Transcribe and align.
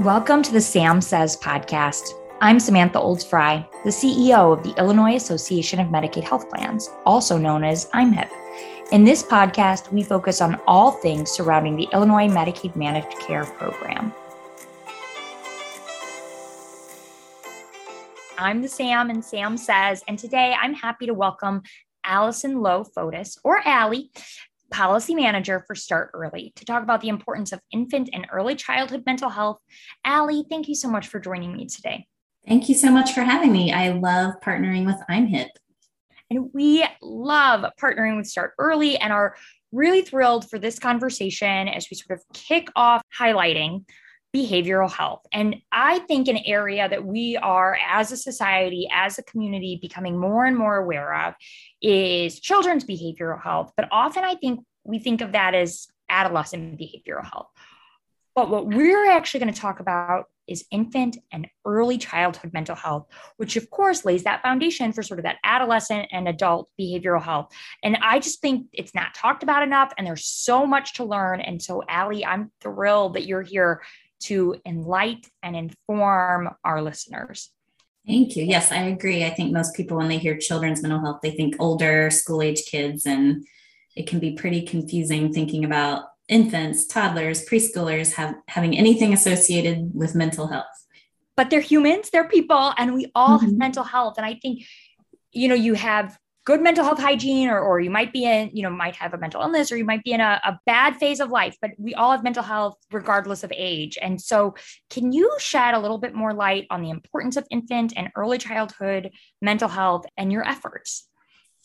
Welcome 0.00 0.42
to 0.44 0.52
the 0.52 0.62
Sam 0.62 1.02
Says 1.02 1.36
podcast. 1.36 2.14
I'm 2.40 2.58
Samantha 2.58 2.98
Olds 2.98 3.22
Frey, 3.22 3.68
the 3.84 3.90
CEO 3.90 4.56
of 4.56 4.62
the 4.62 4.72
Illinois 4.80 5.16
Association 5.16 5.78
of 5.78 5.88
Medicaid 5.88 6.24
Health 6.24 6.48
Plans, 6.48 6.88
also 7.04 7.36
known 7.36 7.64
as 7.64 7.84
IMHIP. 7.90 8.30
In 8.92 9.04
this 9.04 9.22
podcast, 9.22 9.92
we 9.92 10.02
focus 10.02 10.40
on 10.40 10.58
all 10.66 10.92
things 10.92 11.30
surrounding 11.30 11.76
the 11.76 11.86
Illinois 11.92 12.28
Medicaid 12.28 12.74
Managed 12.76 13.10
Care 13.18 13.44
Program. 13.44 14.14
I'm 18.38 18.62
the 18.62 18.68
Sam, 18.70 19.10
and 19.10 19.22
Sam 19.22 19.58
says, 19.58 20.02
and 20.08 20.18
today 20.18 20.56
I'm 20.58 20.72
happy 20.72 21.04
to 21.08 21.12
welcome 21.12 21.60
Allison 22.04 22.62
Lowe 22.62 22.84
Fotis, 22.84 23.36
or 23.44 23.60
Allie, 23.66 24.10
policy 24.70 25.14
manager 25.14 25.64
for 25.66 25.74
Start 25.74 26.10
Early, 26.14 26.52
to 26.56 26.64
talk 26.64 26.82
about 26.82 27.00
the 27.00 27.08
importance 27.08 27.52
of 27.52 27.60
infant 27.72 28.10
and 28.12 28.26
early 28.32 28.54
childhood 28.54 29.02
mental 29.06 29.30
health. 29.30 29.58
Allie, 30.04 30.44
thank 30.48 30.68
you 30.68 30.74
so 30.74 30.88
much 30.88 31.08
for 31.08 31.20
joining 31.20 31.56
me 31.56 31.66
today. 31.66 32.06
Thank 32.46 32.68
you 32.68 32.74
so 32.74 32.90
much 32.90 33.12
for 33.12 33.22
having 33.22 33.52
me. 33.52 33.72
I 33.72 33.90
love 33.90 34.34
partnering 34.42 34.86
with 34.86 34.96
IMHIP. 35.10 35.48
And 36.30 36.48
we 36.54 36.84
love 37.02 37.64
partnering 37.80 38.16
with 38.16 38.26
Start 38.26 38.54
Early 38.58 38.96
and 38.96 39.12
are 39.12 39.36
really 39.72 40.02
thrilled 40.02 40.48
for 40.48 40.58
this 40.58 40.78
conversation 40.78 41.68
as 41.68 41.88
we 41.90 41.96
sort 41.96 42.18
of 42.18 42.24
kick 42.32 42.68
off 42.76 43.02
highlighting 43.18 43.84
behavioral 44.34 44.90
health. 44.90 45.26
And 45.32 45.56
I 45.72 46.00
think 46.00 46.28
an 46.28 46.38
area 46.46 46.88
that 46.88 47.04
we 47.04 47.36
are, 47.36 47.76
as 47.88 48.12
a 48.12 48.16
society, 48.16 48.88
as 48.92 49.18
a 49.18 49.22
community, 49.24 49.78
becoming 49.80 50.18
more 50.18 50.44
and 50.44 50.56
more 50.56 50.76
aware 50.76 51.14
of 51.26 51.34
is 51.82 52.38
children's 52.38 52.84
behavioral 52.84 53.42
health. 53.42 53.72
But 53.76 53.88
often 53.90 54.24
I 54.24 54.36
think 54.36 54.60
we 54.84 54.98
think 54.98 55.20
of 55.20 55.32
that 55.32 55.54
as 55.54 55.88
adolescent 56.08 56.78
behavioral 56.78 57.28
health. 57.28 57.48
But 58.34 58.50
what 58.50 58.66
we're 58.66 59.10
actually 59.10 59.40
going 59.40 59.52
to 59.52 59.60
talk 59.60 59.80
about 59.80 60.26
is 60.46 60.64
infant 60.70 61.16
and 61.32 61.46
early 61.64 61.96
childhood 61.96 62.52
mental 62.52 62.74
health, 62.74 63.06
which 63.36 63.56
of 63.56 63.70
course 63.70 64.04
lays 64.04 64.24
that 64.24 64.42
foundation 64.42 64.92
for 64.92 65.02
sort 65.02 65.20
of 65.20 65.24
that 65.24 65.38
adolescent 65.44 66.08
and 66.10 66.26
adult 66.26 66.68
behavioral 66.78 67.22
health. 67.22 67.52
And 67.84 67.98
I 68.02 68.18
just 68.18 68.40
think 68.40 68.66
it's 68.72 68.94
not 68.94 69.14
talked 69.14 69.42
about 69.42 69.62
enough, 69.62 69.92
and 69.96 70.06
there's 70.06 70.24
so 70.24 70.66
much 70.66 70.94
to 70.94 71.04
learn. 71.04 71.40
And 71.40 71.62
so, 71.62 71.82
Allie, 71.88 72.24
I'm 72.24 72.50
thrilled 72.60 73.14
that 73.14 73.26
you're 73.26 73.42
here 73.42 73.82
to 74.20 74.60
enlighten 74.66 75.30
and 75.42 75.56
inform 75.56 76.50
our 76.64 76.82
listeners. 76.82 77.50
Thank 78.06 78.36
you. 78.36 78.44
Yes, 78.44 78.72
I 78.72 78.82
agree. 78.84 79.24
I 79.24 79.30
think 79.30 79.52
most 79.52 79.74
people, 79.74 79.96
when 79.98 80.08
they 80.08 80.18
hear 80.18 80.36
children's 80.36 80.82
mental 80.82 81.00
health, 81.00 81.20
they 81.22 81.30
think 81.30 81.56
older 81.58 82.10
school 82.10 82.42
age 82.42 82.64
kids, 82.66 83.06
and 83.06 83.44
it 83.94 84.06
can 84.06 84.18
be 84.18 84.32
pretty 84.32 84.62
confusing 84.62 85.32
thinking 85.32 85.64
about 85.64 86.04
infants, 86.28 86.86
toddlers, 86.86 87.44
preschoolers 87.44 88.14
have 88.14 88.34
having 88.48 88.76
anything 88.76 89.12
associated 89.12 89.90
with 89.94 90.14
mental 90.14 90.46
health. 90.46 90.66
But 91.36 91.50
they're 91.50 91.60
humans, 91.60 92.10
they're 92.10 92.28
people, 92.28 92.72
and 92.78 92.94
we 92.94 93.10
all 93.14 93.36
mm-hmm. 93.36 93.46
have 93.46 93.54
mental 93.54 93.84
health. 93.84 94.14
And 94.16 94.26
I 94.26 94.34
think, 94.34 94.64
you 95.32 95.48
know, 95.48 95.54
you 95.54 95.74
have 95.74 96.18
good 96.44 96.62
mental 96.62 96.84
health 96.84 96.98
hygiene 96.98 97.48
or, 97.48 97.60
or 97.60 97.80
you 97.80 97.90
might 97.90 98.12
be 98.12 98.24
in 98.24 98.50
you 98.52 98.62
know 98.62 98.70
might 98.70 98.96
have 98.96 99.14
a 99.14 99.18
mental 99.18 99.42
illness 99.42 99.70
or 99.70 99.76
you 99.76 99.84
might 99.84 100.02
be 100.04 100.12
in 100.12 100.20
a, 100.20 100.40
a 100.44 100.58
bad 100.66 100.96
phase 100.96 101.20
of 101.20 101.30
life 101.30 101.56
but 101.60 101.70
we 101.78 101.94
all 101.94 102.10
have 102.10 102.24
mental 102.24 102.42
health 102.42 102.76
regardless 102.92 103.44
of 103.44 103.52
age. 103.54 103.98
And 104.00 104.20
so 104.20 104.54
can 104.88 105.12
you 105.12 105.30
shed 105.38 105.74
a 105.74 105.78
little 105.78 105.98
bit 105.98 106.14
more 106.14 106.32
light 106.32 106.66
on 106.70 106.82
the 106.82 106.90
importance 106.90 107.36
of 107.36 107.46
infant 107.50 107.92
and 107.96 108.08
early 108.16 108.38
childhood 108.38 109.10
mental 109.42 109.68
health 109.68 110.06
and 110.16 110.32
your 110.32 110.46
efforts? 110.46 111.08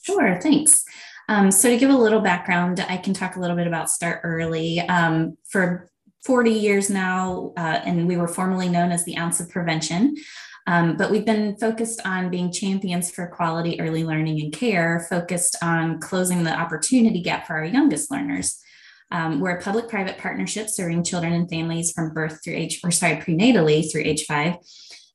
Sure 0.02 0.40
thanks. 0.42 0.84
Um, 1.28 1.50
so 1.50 1.70
to 1.70 1.78
give 1.78 1.90
a 1.90 1.98
little 1.98 2.22
background 2.22 2.86
i 2.88 2.98
can 2.98 3.14
talk 3.14 3.36
a 3.36 3.40
little 3.40 3.56
bit 3.56 3.68
about 3.68 3.90
start 3.90 4.22
early. 4.24 4.80
Um, 4.82 5.38
for 5.50 5.90
40 6.24 6.52
years 6.52 6.90
now 6.90 7.54
uh, 7.56 7.82
and 7.86 8.08
we 8.08 8.18
were 8.18 8.28
formerly 8.28 8.68
known 8.68 8.92
as 8.92 9.06
the 9.06 9.18
ounce 9.18 9.40
of 9.40 9.50
prevention 9.50 10.16
um, 10.68 10.98
but 10.98 11.12
we've 11.12 11.26
been 11.26 11.56
focused 11.58 12.02
on 12.06 12.30
being 12.30 12.52
champions 12.52 13.12
for 13.12 13.28
quality 13.28 13.80
early 13.80 14.04
learning 14.04 14.42
and 14.42 14.54
care, 14.54 15.06
focused 15.10 15.56
on 15.62 16.00
closing 16.00 16.44
the 16.44 16.54
opportunity 16.54 17.22
gap 17.22 17.46
for 17.46 17.54
our 17.54 17.66
youngest 17.66 18.10
learners. 18.10 18.60
Um, 19.12 19.40
we're 19.40 19.58
a 19.58 19.62
public 19.62 19.88
private 19.88 20.18
partnership 20.18 20.68
serving 20.68 21.04
children 21.04 21.34
and 21.34 21.50
families 21.50 21.92
from 21.92 22.14
birth 22.14 22.44
through 22.44 22.56
age, 22.56 22.82
or 22.84 22.92
sorry, 22.92 23.18
prenatally 23.18 23.90
through 23.90 24.02
age 24.04 24.26
five. 24.26 24.56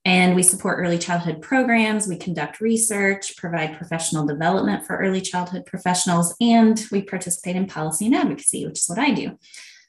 And 0.04 0.34
we 0.34 0.42
support 0.42 0.78
early 0.78 0.96
childhood 0.96 1.42
programs, 1.42 2.08
we 2.08 2.16
conduct 2.16 2.60
research, 2.60 3.36
provide 3.36 3.76
professional 3.76 4.24
development 4.26 4.86
for 4.86 4.96
early 4.96 5.20
childhood 5.20 5.66
professionals, 5.66 6.34
and 6.40 6.82
we 6.90 7.02
participate 7.02 7.56
in 7.56 7.66
policy 7.66 8.06
and 8.06 8.14
advocacy, 8.14 8.64
which 8.64 8.78
is 8.78 8.88
what 8.88 8.98
I 8.98 9.10
do. 9.10 9.36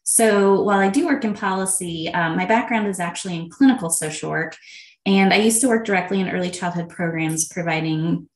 So 0.03 0.61
while 0.63 0.79
I 0.79 0.89
do 0.89 1.05
work 1.05 1.23
in 1.23 1.33
policy, 1.33 2.11
um, 2.13 2.35
my 2.35 2.45
background 2.45 2.87
is 2.87 2.99
actually 2.99 3.37
in 3.37 3.49
clinical 3.49 3.89
social 3.89 4.31
work. 4.31 4.57
And 5.05 5.33
I 5.33 5.37
used 5.37 5.61
to 5.61 5.67
work 5.67 5.85
directly 5.85 6.19
in 6.19 6.29
early 6.29 6.51
childhood 6.51 6.89
programs, 6.89 7.47
providing 7.47 8.29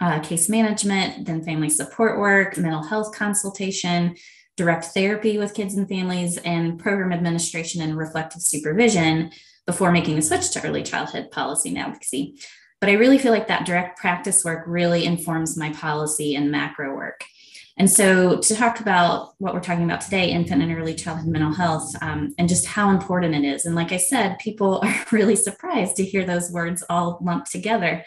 uh, 0.00 0.20
case 0.20 0.48
management, 0.48 1.26
then 1.26 1.44
family 1.44 1.68
support 1.68 2.18
work, 2.18 2.56
mental 2.56 2.82
health 2.82 3.14
consultation, 3.14 4.16
direct 4.56 4.86
therapy 4.86 5.38
with 5.38 5.54
kids 5.54 5.74
and 5.74 5.88
families, 5.88 6.38
and 6.38 6.78
program 6.78 7.12
administration 7.12 7.82
and 7.82 7.96
reflective 7.96 8.42
supervision 8.42 9.32
before 9.66 9.90
making 9.90 10.16
the 10.16 10.22
switch 10.22 10.50
to 10.50 10.64
early 10.64 10.82
childhood 10.82 11.30
policy 11.30 11.70
and 11.70 11.78
advocacy. 11.78 12.38
But 12.80 12.90
I 12.90 12.94
really 12.94 13.18
feel 13.18 13.32
like 13.32 13.48
that 13.48 13.66
direct 13.66 13.98
practice 13.98 14.44
work 14.44 14.64
really 14.66 15.06
informs 15.06 15.56
my 15.56 15.72
policy 15.72 16.36
and 16.36 16.50
macro 16.50 16.94
work. 16.94 17.24
And 17.76 17.90
so, 17.90 18.38
to 18.38 18.54
talk 18.54 18.78
about 18.78 19.34
what 19.38 19.52
we're 19.52 19.60
talking 19.60 19.84
about 19.84 20.00
today, 20.00 20.30
infant 20.30 20.62
and 20.62 20.72
early 20.76 20.94
childhood 20.94 21.26
mental 21.26 21.52
health, 21.52 21.92
um, 22.02 22.32
and 22.38 22.48
just 22.48 22.66
how 22.66 22.90
important 22.90 23.34
it 23.34 23.44
is. 23.44 23.64
And 23.64 23.74
like 23.74 23.90
I 23.90 23.96
said, 23.96 24.38
people 24.38 24.80
are 24.82 25.06
really 25.10 25.36
surprised 25.36 25.96
to 25.96 26.04
hear 26.04 26.24
those 26.24 26.52
words 26.52 26.84
all 26.88 27.18
lumped 27.20 27.50
together. 27.50 28.04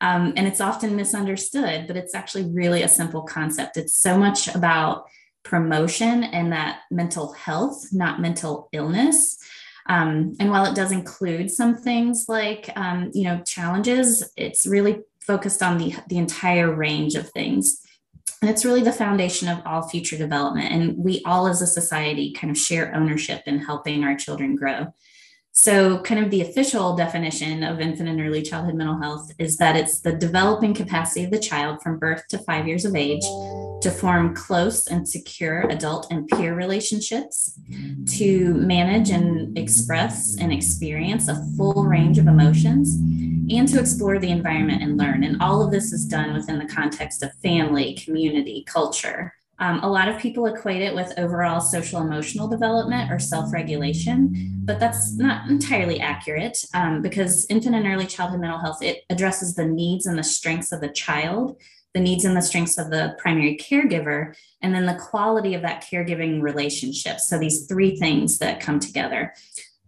Um, 0.00 0.32
and 0.36 0.48
it's 0.48 0.60
often 0.60 0.96
misunderstood, 0.96 1.86
but 1.86 1.96
it's 1.96 2.14
actually 2.14 2.50
really 2.50 2.82
a 2.82 2.88
simple 2.88 3.22
concept. 3.22 3.76
It's 3.76 3.94
so 3.94 4.18
much 4.18 4.52
about 4.52 5.04
promotion 5.44 6.24
and 6.24 6.52
that 6.52 6.80
mental 6.90 7.32
health, 7.32 7.86
not 7.92 8.20
mental 8.20 8.68
illness. 8.72 9.38
Um, 9.86 10.34
and 10.40 10.50
while 10.50 10.64
it 10.64 10.74
does 10.74 10.90
include 10.90 11.50
some 11.50 11.76
things 11.76 12.26
like, 12.28 12.70
um, 12.76 13.10
you 13.14 13.24
know, 13.24 13.42
challenges, 13.46 14.28
it's 14.36 14.66
really 14.66 15.00
focused 15.20 15.62
on 15.62 15.78
the, 15.78 15.94
the 16.08 16.18
entire 16.18 16.74
range 16.74 17.14
of 17.14 17.30
things. 17.30 17.80
And 18.42 18.50
it's 18.50 18.64
really 18.64 18.82
the 18.82 18.92
foundation 18.92 19.48
of 19.48 19.62
all 19.64 19.88
future 19.88 20.18
development. 20.18 20.72
And 20.72 20.98
we 20.98 21.22
all, 21.24 21.46
as 21.46 21.62
a 21.62 21.66
society, 21.66 22.32
kind 22.32 22.50
of 22.50 22.58
share 22.58 22.92
ownership 22.92 23.44
in 23.46 23.60
helping 23.60 24.02
our 24.02 24.16
children 24.16 24.56
grow. 24.56 24.92
So, 25.54 26.00
kind 26.00 26.24
of 26.24 26.30
the 26.30 26.40
official 26.40 26.96
definition 26.96 27.62
of 27.62 27.78
infant 27.78 28.08
and 28.08 28.20
early 28.20 28.40
childhood 28.40 28.74
mental 28.74 28.98
health 28.98 29.30
is 29.38 29.58
that 29.58 29.76
it's 29.76 30.00
the 30.00 30.14
developing 30.14 30.72
capacity 30.72 31.24
of 31.24 31.30
the 31.30 31.38
child 31.38 31.82
from 31.82 31.98
birth 31.98 32.26
to 32.28 32.38
five 32.38 32.66
years 32.66 32.86
of 32.86 32.96
age 32.96 33.22
to 33.82 33.90
form 33.90 34.34
close 34.34 34.86
and 34.86 35.06
secure 35.06 35.68
adult 35.68 36.10
and 36.10 36.26
peer 36.26 36.54
relationships, 36.54 37.60
to 38.06 38.54
manage 38.54 39.10
and 39.10 39.56
express 39.58 40.38
and 40.38 40.52
experience 40.52 41.28
a 41.28 41.44
full 41.56 41.84
range 41.84 42.16
of 42.16 42.28
emotions, 42.28 42.96
and 43.50 43.68
to 43.68 43.80
explore 43.80 44.18
the 44.18 44.30
environment 44.30 44.82
and 44.82 44.96
learn. 44.96 45.24
And 45.24 45.42
all 45.42 45.62
of 45.62 45.70
this 45.70 45.92
is 45.92 46.04
done 46.04 46.32
within 46.32 46.58
the 46.58 46.66
context 46.66 47.22
of 47.22 47.34
family, 47.42 47.94
community, 47.94 48.64
culture. 48.66 49.34
Um, 49.58 49.80
a 49.82 49.88
lot 49.88 50.08
of 50.08 50.18
people 50.18 50.46
equate 50.46 50.82
it 50.82 50.94
with 50.94 51.16
overall 51.18 51.60
social 51.60 52.00
emotional 52.00 52.48
development 52.48 53.12
or 53.12 53.18
self 53.18 53.52
regulation, 53.52 54.60
but 54.64 54.80
that's 54.80 55.16
not 55.16 55.48
entirely 55.48 56.00
accurate 56.00 56.58
um, 56.74 57.00
because 57.00 57.46
infant 57.48 57.76
and 57.76 57.86
early 57.86 58.06
childhood 58.06 58.40
mental 58.40 58.58
health 58.58 58.82
it 58.82 59.04
addresses 59.08 59.54
the 59.54 59.64
needs 59.64 60.06
and 60.06 60.18
the 60.18 60.24
strengths 60.24 60.72
of 60.72 60.80
the 60.80 60.88
child, 60.88 61.60
the 61.94 62.00
needs 62.00 62.24
and 62.24 62.36
the 62.36 62.42
strengths 62.42 62.76
of 62.76 62.90
the 62.90 63.14
primary 63.18 63.56
caregiver, 63.56 64.34
and 64.62 64.74
then 64.74 64.86
the 64.86 64.94
quality 64.94 65.54
of 65.54 65.62
that 65.62 65.84
caregiving 65.84 66.42
relationship. 66.42 67.20
So 67.20 67.38
these 67.38 67.66
three 67.66 67.96
things 67.96 68.38
that 68.38 68.60
come 68.60 68.80
together. 68.80 69.32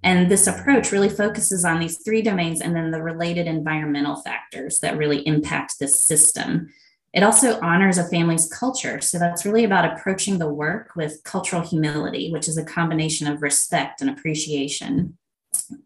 And 0.04 0.30
this 0.30 0.46
approach 0.46 0.92
really 0.92 1.08
focuses 1.08 1.64
on 1.64 1.80
these 1.80 1.96
three 1.96 2.20
domains 2.20 2.60
and 2.60 2.76
then 2.76 2.90
the 2.90 3.02
related 3.02 3.46
environmental 3.46 4.16
factors 4.16 4.78
that 4.80 4.98
really 4.98 5.26
impact 5.26 5.78
this 5.80 6.02
system. 6.02 6.68
It 7.14 7.22
also 7.22 7.58
honors 7.60 7.96
a 7.96 8.06
family's 8.08 8.46
culture. 8.46 9.00
So 9.00 9.18
that's 9.18 9.46
really 9.46 9.64
about 9.64 9.90
approaching 9.90 10.38
the 10.38 10.52
work 10.52 10.90
with 10.94 11.22
cultural 11.24 11.62
humility, 11.62 12.30
which 12.30 12.48
is 12.48 12.58
a 12.58 12.64
combination 12.64 13.26
of 13.26 13.40
respect 13.40 14.02
and 14.02 14.10
appreciation. 14.10 15.16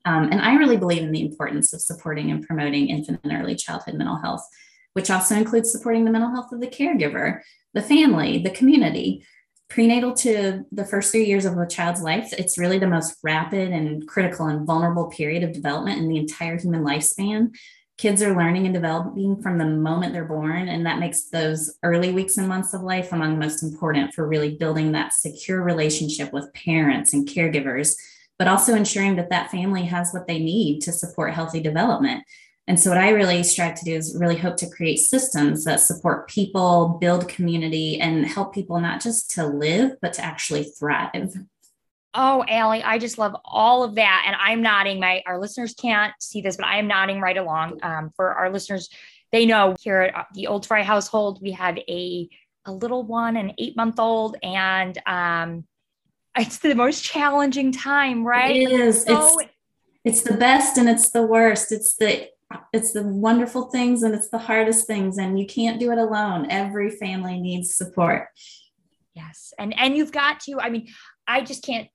Um, 0.04 0.32
and 0.32 0.40
I 0.40 0.54
really 0.54 0.78
believe 0.78 1.02
in 1.02 1.12
the 1.12 1.22
importance 1.22 1.72
of 1.72 1.80
supporting 1.80 2.30
and 2.32 2.44
promoting 2.44 2.88
infant 2.88 3.20
and 3.22 3.32
early 3.32 3.54
childhood 3.54 3.94
mental 3.94 4.16
health, 4.16 4.44
which 4.94 5.10
also 5.10 5.36
includes 5.36 5.70
supporting 5.70 6.04
the 6.04 6.10
mental 6.10 6.30
health 6.30 6.50
of 6.50 6.60
the 6.60 6.66
caregiver, 6.66 7.40
the 7.72 7.82
family, 7.82 8.38
the 8.38 8.50
community. 8.50 9.24
Prenatal 9.68 10.14
to 10.14 10.64
the 10.72 10.84
first 10.84 11.12
three 11.12 11.26
years 11.26 11.44
of 11.44 11.58
a 11.58 11.66
child's 11.66 12.00
life, 12.00 12.32
it's 12.32 12.58
really 12.58 12.78
the 12.78 12.86
most 12.86 13.18
rapid 13.22 13.70
and 13.70 14.06
critical 14.08 14.46
and 14.46 14.66
vulnerable 14.66 15.08
period 15.08 15.42
of 15.42 15.52
development 15.52 15.98
in 15.98 16.08
the 16.08 16.16
entire 16.16 16.58
human 16.58 16.82
lifespan 16.82 17.50
kids 17.98 18.22
are 18.22 18.36
learning 18.36 18.64
and 18.64 18.72
developing 18.72 19.42
from 19.42 19.58
the 19.58 19.64
moment 19.64 20.12
they're 20.12 20.24
born. 20.24 20.68
And 20.68 20.86
that 20.86 21.00
makes 21.00 21.30
those 21.30 21.76
early 21.82 22.12
weeks 22.12 22.36
and 22.36 22.48
months 22.48 22.72
of 22.72 22.82
life 22.82 23.12
among 23.12 23.32
the 23.32 23.44
most 23.44 23.60
important 23.60 24.14
for 24.14 24.26
really 24.26 24.56
building 24.56 24.92
that 24.92 25.12
secure 25.12 25.60
relationship 25.60 26.32
with 26.32 26.54
parents 26.54 27.12
and 27.12 27.28
caregivers 27.28 27.96
but 28.38 28.48
also 28.48 28.74
ensuring 28.74 29.16
that 29.16 29.30
that 29.30 29.50
family 29.50 29.82
has 29.82 30.12
what 30.12 30.26
they 30.26 30.38
need 30.38 30.80
to 30.80 30.92
support 30.92 31.34
healthy 31.34 31.60
development. 31.60 32.22
And 32.68 32.78
so, 32.78 32.90
what 32.90 32.98
I 32.98 33.08
really 33.10 33.42
strive 33.42 33.76
to 33.76 33.84
do 33.84 33.94
is 33.94 34.14
really 34.14 34.36
hope 34.36 34.58
to 34.58 34.68
create 34.68 34.98
systems 34.98 35.64
that 35.64 35.80
support 35.80 36.28
people, 36.28 36.98
build 37.00 37.26
community, 37.26 37.98
and 37.98 38.26
help 38.26 38.54
people 38.54 38.78
not 38.78 39.00
just 39.00 39.30
to 39.32 39.46
live, 39.46 39.96
but 40.02 40.12
to 40.12 40.24
actually 40.24 40.64
thrive. 40.64 41.34
Oh, 42.12 42.44
Allie, 42.46 42.82
I 42.82 42.98
just 42.98 43.16
love 43.16 43.34
all 43.42 43.84
of 43.84 43.94
that. 43.94 44.24
And 44.26 44.36
I'm 44.38 44.60
nodding. 44.60 45.00
My 45.00 45.22
our 45.24 45.40
listeners 45.40 45.72
can't 45.72 46.12
see 46.20 46.42
this, 46.42 46.58
but 46.58 46.66
I 46.66 46.76
am 46.76 46.86
nodding 46.86 47.22
right 47.22 47.38
along. 47.38 47.78
Um, 47.82 48.10
for 48.14 48.34
our 48.34 48.50
listeners, 48.50 48.90
they 49.32 49.46
know 49.46 49.74
here 49.80 50.02
at 50.14 50.26
the 50.34 50.48
Old 50.48 50.66
Frey 50.66 50.84
household, 50.84 51.40
we 51.40 51.52
have 51.52 51.78
a 51.78 52.28
a 52.66 52.72
little 52.72 53.02
one, 53.02 53.38
an 53.38 53.54
eight 53.56 53.78
month 53.78 53.98
old, 53.98 54.36
and 54.42 54.98
um, 55.06 55.64
it's 56.36 56.58
the 56.58 56.74
most 56.74 57.02
challenging 57.02 57.72
time, 57.72 58.26
right? 58.26 58.56
It 58.56 58.70
is. 58.70 59.04
So, 59.04 59.40
it's, 59.40 59.52
it's 60.04 60.20
the 60.20 60.36
best 60.36 60.76
and 60.76 60.86
it's 60.86 61.08
the 61.10 61.22
worst. 61.22 61.72
It's 61.72 61.96
the 61.96 62.28
it's 62.72 62.92
the 62.92 63.02
wonderful 63.02 63.64
things 63.70 64.02
and 64.02 64.14
it's 64.14 64.30
the 64.30 64.38
hardest 64.38 64.86
things 64.86 65.18
and 65.18 65.38
you 65.38 65.46
can't 65.46 65.80
do 65.80 65.92
it 65.92 65.98
alone. 65.98 66.50
Every 66.50 66.90
family 66.90 67.38
needs 67.40 67.74
support. 67.74 68.28
Yes. 69.14 69.52
And 69.58 69.76
and 69.78 69.96
you've 69.96 70.12
got 70.12 70.40
to 70.40 70.60
i 70.60 70.70
mean 70.70 70.88
i 71.26 71.40
just 71.40 71.64
can't 71.64 71.88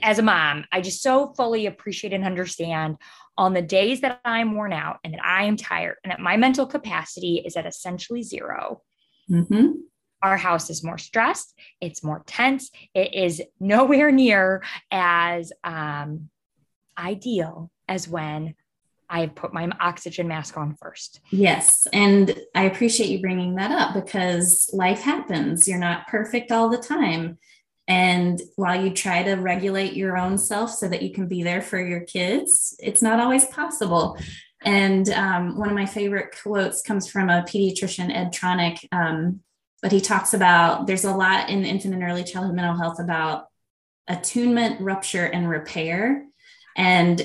as 0.00 0.18
a 0.18 0.22
mom 0.22 0.64
i 0.72 0.80
just 0.80 1.02
so 1.02 1.32
fully 1.36 1.66
appreciate 1.66 2.12
and 2.12 2.24
understand 2.24 2.96
on 3.36 3.52
the 3.52 3.62
days 3.62 4.00
that 4.00 4.20
i'm 4.24 4.54
worn 4.54 4.72
out 4.72 4.98
and 5.02 5.12
that 5.12 5.24
i 5.24 5.44
am 5.44 5.56
tired 5.56 5.96
and 6.04 6.12
that 6.12 6.20
my 6.20 6.36
mental 6.36 6.66
capacity 6.66 7.42
is 7.44 7.56
at 7.56 7.66
essentially 7.66 8.22
0 8.22 8.80
mm-hmm. 9.28 9.72
our 10.22 10.36
house 10.36 10.70
is 10.70 10.84
more 10.84 10.98
stressed 10.98 11.52
it's 11.80 12.04
more 12.04 12.22
tense 12.26 12.70
it 12.94 13.12
is 13.12 13.42
nowhere 13.58 14.12
near 14.12 14.62
as 14.90 15.52
um, 15.64 16.30
ideal 16.96 17.70
as 17.88 18.08
when 18.08 18.54
I 19.12 19.26
put 19.26 19.52
my 19.52 19.68
oxygen 19.78 20.26
mask 20.26 20.56
on 20.56 20.74
first. 20.74 21.20
Yes. 21.30 21.86
And 21.92 22.34
I 22.54 22.64
appreciate 22.64 23.10
you 23.10 23.20
bringing 23.20 23.56
that 23.56 23.70
up 23.70 23.94
because 23.94 24.70
life 24.72 25.02
happens. 25.02 25.68
You're 25.68 25.78
not 25.78 26.08
perfect 26.08 26.50
all 26.50 26.70
the 26.70 26.78
time. 26.78 27.38
And 27.86 28.40
while 28.56 28.82
you 28.82 28.90
try 28.90 29.22
to 29.22 29.34
regulate 29.34 29.92
your 29.92 30.16
own 30.16 30.38
self 30.38 30.70
so 30.70 30.88
that 30.88 31.02
you 31.02 31.12
can 31.12 31.28
be 31.28 31.42
there 31.42 31.60
for 31.60 31.78
your 31.78 32.00
kids, 32.00 32.74
it's 32.78 33.02
not 33.02 33.20
always 33.20 33.44
possible. 33.44 34.16
And 34.64 35.10
um, 35.10 35.58
one 35.58 35.68
of 35.68 35.74
my 35.74 35.86
favorite 35.86 36.34
quotes 36.42 36.80
comes 36.80 37.10
from 37.10 37.28
a 37.28 37.42
pediatrician, 37.42 38.14
Ed 38.14 38.32
Tronick, 38.32 38.88
um, 38.92 39.40
but 39.82 39.92
he 39.92 40.00
talks 40.00 40.32
about 40.32 40.86
there's 40.86 41.04
a 41.04 41.14
lot 41.14 41.50
in 41.50 41.66
infant 41.66 41.92
and 41.92 42.02
early 42.02 42.24
childhood 42.24 42.54
mental 42.54 42.78
health 42.78 42.98
about 42.98 43.46
attunement, 44.08 44.80
rupture, 44.80 45.26
and 45.26 45.48
repair. 45.48 46.24
And 46.76 47.20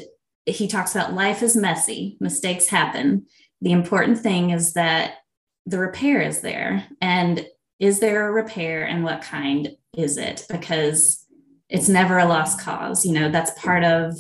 he 0.48 0.68
talks 0.68 0.96
about 0.96 1.14
life 1.14 1.44
is 1.44 1.56
messy, 1.56 2.18
mistakes 2.20 2.68
happen. 2.68 3.26
The 3.62 3.72
important 3.72 4.20
thing 4.20 4.52
is 4.52 4.74
that 4.74 5.16
the 5.66 5.80
repair 5.80 6.22
is 6.22 6.42
there. 6.42 6.88
And 7.02 7.46
is 7.80 8.00
there 8.00 8.28
a 8.28 8.32
repair 8.32 8.86
and 8.86 9.04
what 9.04 9.22
kind 9.22 9.76
is 9.96 10.18
it? 10.18 10.46
Because 10.50 11.26
it's 11.70 11.90
never 11.90 12.18
a 12.18 12.26
lost 12.26 12.62
cause. 12.62 13.06
You 13.06 13.14
know, 13.14 13.30
that's 13.30 13.52
part 13.60 13.84
of 13.84 14.16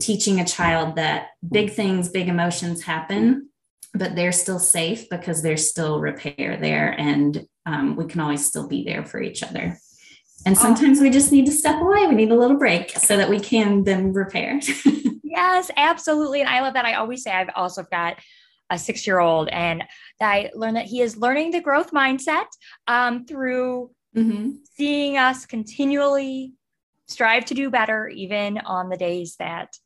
teaching 0.00 0.40
a 0.40 0.44
child 0.44 0.96
that 0.96 1.28
big 1.50 1.72
things, 1.72 2.10
big 2.10 2.28
emotions 2.28 2.82
happen, 2.82 3.48
but 3.94 4.14
they're 4.14 4.32
still 4.32 4.58
safe 4.58 5.08
because 5.08 5.42
there's 5.42 5.70
still 5.70 6.00
repair 6.00 6.58
there. 6.58 6.90
And 6.98 7.46
um, 7.64 7.96
we 7.96 8.04
can 8.04 8.20
always 8.20 8.44
still 8.44 8.68
be 8.68 8.84
there 8.84 9.04
for 9.04 9.20
each 9.20 9.42
other. 9.42 9.78
And 10.46 10.58
sometimes 10.58 11.00
we 11.00 11.08
just 11.08 11.32
need 11.32 11.46
to 11.46 11.52
step 11.52 11.80
away. 11.80 12.06
We 12.06 12.16
need 12.16 12.30
a 12.30 12.36
little 12.36 12.58
break 12.58 12.90
so 12.90 13.16
that 13.16 13.30
we 13.30 13.40
can 13.40 13.84
then 13.84 14.12
repair. 14.12 14.60
Yes, 15.34 15.70
absolutely. 15.76 16.40
And 16.40 16.48
I 16.48 16.60
love 16.60 16.74
that. 16.74 16.84
I 16.84 16.94
always 16.94 17.22
say 17.22 17.32
I've 17.32 17.50
also 17.54 17.82
got 17.90 18.18
a 18.70 18.78
six 18.78 19.06
year 19.06 19.18
old, 19.20 19.48
and 19.48 19.84
I 20.20 20.50
learned 20.54 20.76
that 20.76 20.86
he 20.86 21.00
is 21.00 21.16
learning 21.16 21.50
the 21.50 21.60
growth 21.60 21.90
mindset 21.90 22.46
um, 22.86 23.26
through 23.26 23.90
mm-hmm. 24.16 24.52
seeing 24.76 25.18
us 25.18 25.44
continually 25.46 26.54
strive 27.06 27.44
to 27.46 27.54
do 27.54 27.70
better, 27.70 28.08
even 28.08 28.58
on 28.58 28.88
the 28.88 28.96
days 28.96 29.36
that 29.38 29.76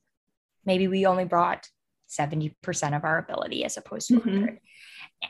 maybe 0.65 0.87
we 0.87 1.07
only 1.07 1.25
brought 1.25 1.67
70% 2.09 2.53
of 2.97 3.05
our 3.05 3.19
ability 3.19 3.65
as 3.65 3.77
opposed 3.77 4.09
to 4.09 4.15
mm-hmm. 4.15 4.31
100. 4.31 4.59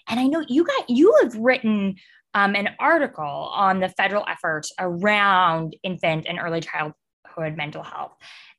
And 0.08 0.20
I 0.20 0.26
know 0.26 0.44
you 0.48 0.64
got, 0.64 0.90
you 0.90 1.16
have 1.22 1.34
written 1.36 1.96
um, 2.34 2.54
an 2.54 2.70
article 2.78 3.24
on 3.24 3.80
the 3.80 3.88
federal 3.88 4.24
efforts 4.28 4.72
around 4.78 5.76
infant 5.82 6.26
and 6.28 6.38
early 6.38 6.60
childhood 6.60 7.56
mental 7.56 7.82
health 7.82 8.12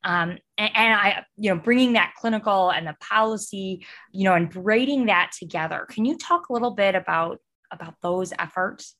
um, 0.04 0.30
and, 0.56 0.70
and, 0.74 0.94
I, 0.94 1.24
you 1.36 1.54
know, 1.54 1.60
bringing 1.60 1.94
that 1.94 2.14
clinical 2.18 2.70
and 2.70 2.86
the 2.86 2.96
policy, 3.00 3.84
you 4.12 4.24
know, 4.24 4.34
and 4.34 4.48
braiding 4.48 5.06
that 5.06 5.32
together. 5.38 5.86
Can 5.90 6.04
you 6.04 6.16
talk 6.16 6.48
a 6.48 6.52
little 6.52 6.72
bit 6.72 6.94
about 6.94 7.38
about 7.70 7.94
those 8.02 8.32
efforts? 8.38 8.96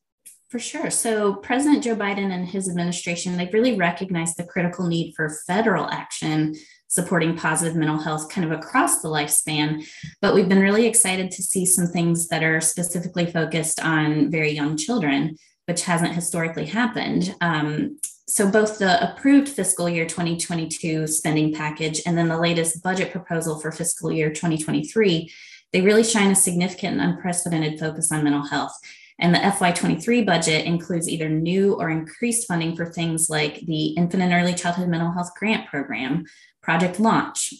For 0.49 0.59
sure. 0.59 0.91
So, 0.91 1.35
President 1.35 1.83
Joe 1.83 1.95
Biden 1.95 2.31
and 2.31 2.47
his 2.47 2.69
administration, 2.69 3.37
they've 3.37 3.53
really 3.53 3.77
recognized 3.77 4.37
the 4.37 4.43
critical 4.43 4.85
need 4.85 5.13
for 5.15 5.29
federal 5.47 5.89
action 5.89 6.55
supporting 6.91 7.37
positive 7.37 7.73
mental 7.73 7.97
health 7.97 8.29
kind 8.29 8.43
of 8.43 8.59
across 8.59 9.01
the 9.01 9.07
lifespan. 9.07 9.81
But 10.21 10.35
we've 10.35 10.49
been 10.49 10.59
really 10.59 10.87
excited 10.87 11.31
to 11.31 11.41
see 11.41 11.65
some 11.65 11.87
things 11.87 12.27
that 12.27 12.43
are 12.43 12.59
specifically 12.59 13.25
focused 13.25 13.79
on 13.79 14.29
very 14.29 14.51
young 14.51 14.75
children, 14.75 15.37
which 15.67 15.83
hasn't 15.83 16.13
historically 16.13 16.65
happened. 16.65 17.33
Um, 17.39 17.97
so 18.27 18.49
both 18.49 18.79
the 18.79 19.11
approved 19.11 19.49
fiscal 19.49 19.89
year 19.89 20.05
2022 20.05 21.07
spending 21.07 21.53
package 21.53 22.01
and 22.05 22.17
then 22.17 22.27
the 22.27 22.39
latest 22.39 22.81
budget 22.81 23.11
proposal 23.11 23.59
for 23.59 23.71
fiscal 23.71 24.11
year 24.11 24.29
2023 24.29 25.29
they 25.71 25.81
really 25.81 26.03
shine 26.03 26.31
a 26.31 26.35
significant 26.35 26.99
and 26.99 27.11
unprecedented 27.11 27.79
focus 27.79 28.11
on 28.11 28.23
mental 28.23 28.45
health. 28.45 28.77
And 29.19 29.33
the 29.33 29.39
FY23 29.39 30.25
budget 30.25 30.65
includes 30.65 31.07
either 31.07 31.29
new 31.29 31.75
or 31.75 31.89
increased 31.89 32.47
funding 32.47 32.75
for 32.75 32.85
things 32.87 33.29
like 33.29 33.61
the 33.61 33.87
Infant 33.89 34.23
and 34.23 34.33
Early 34.33 34.53
Childhood 34.53 34.89
Mental 34.89 35.11
Health 35.11 35.31
Grant 35.35 35.67
Program, 35.67 36.25
Project 36.61 36.99
Launch, 36.99 37.53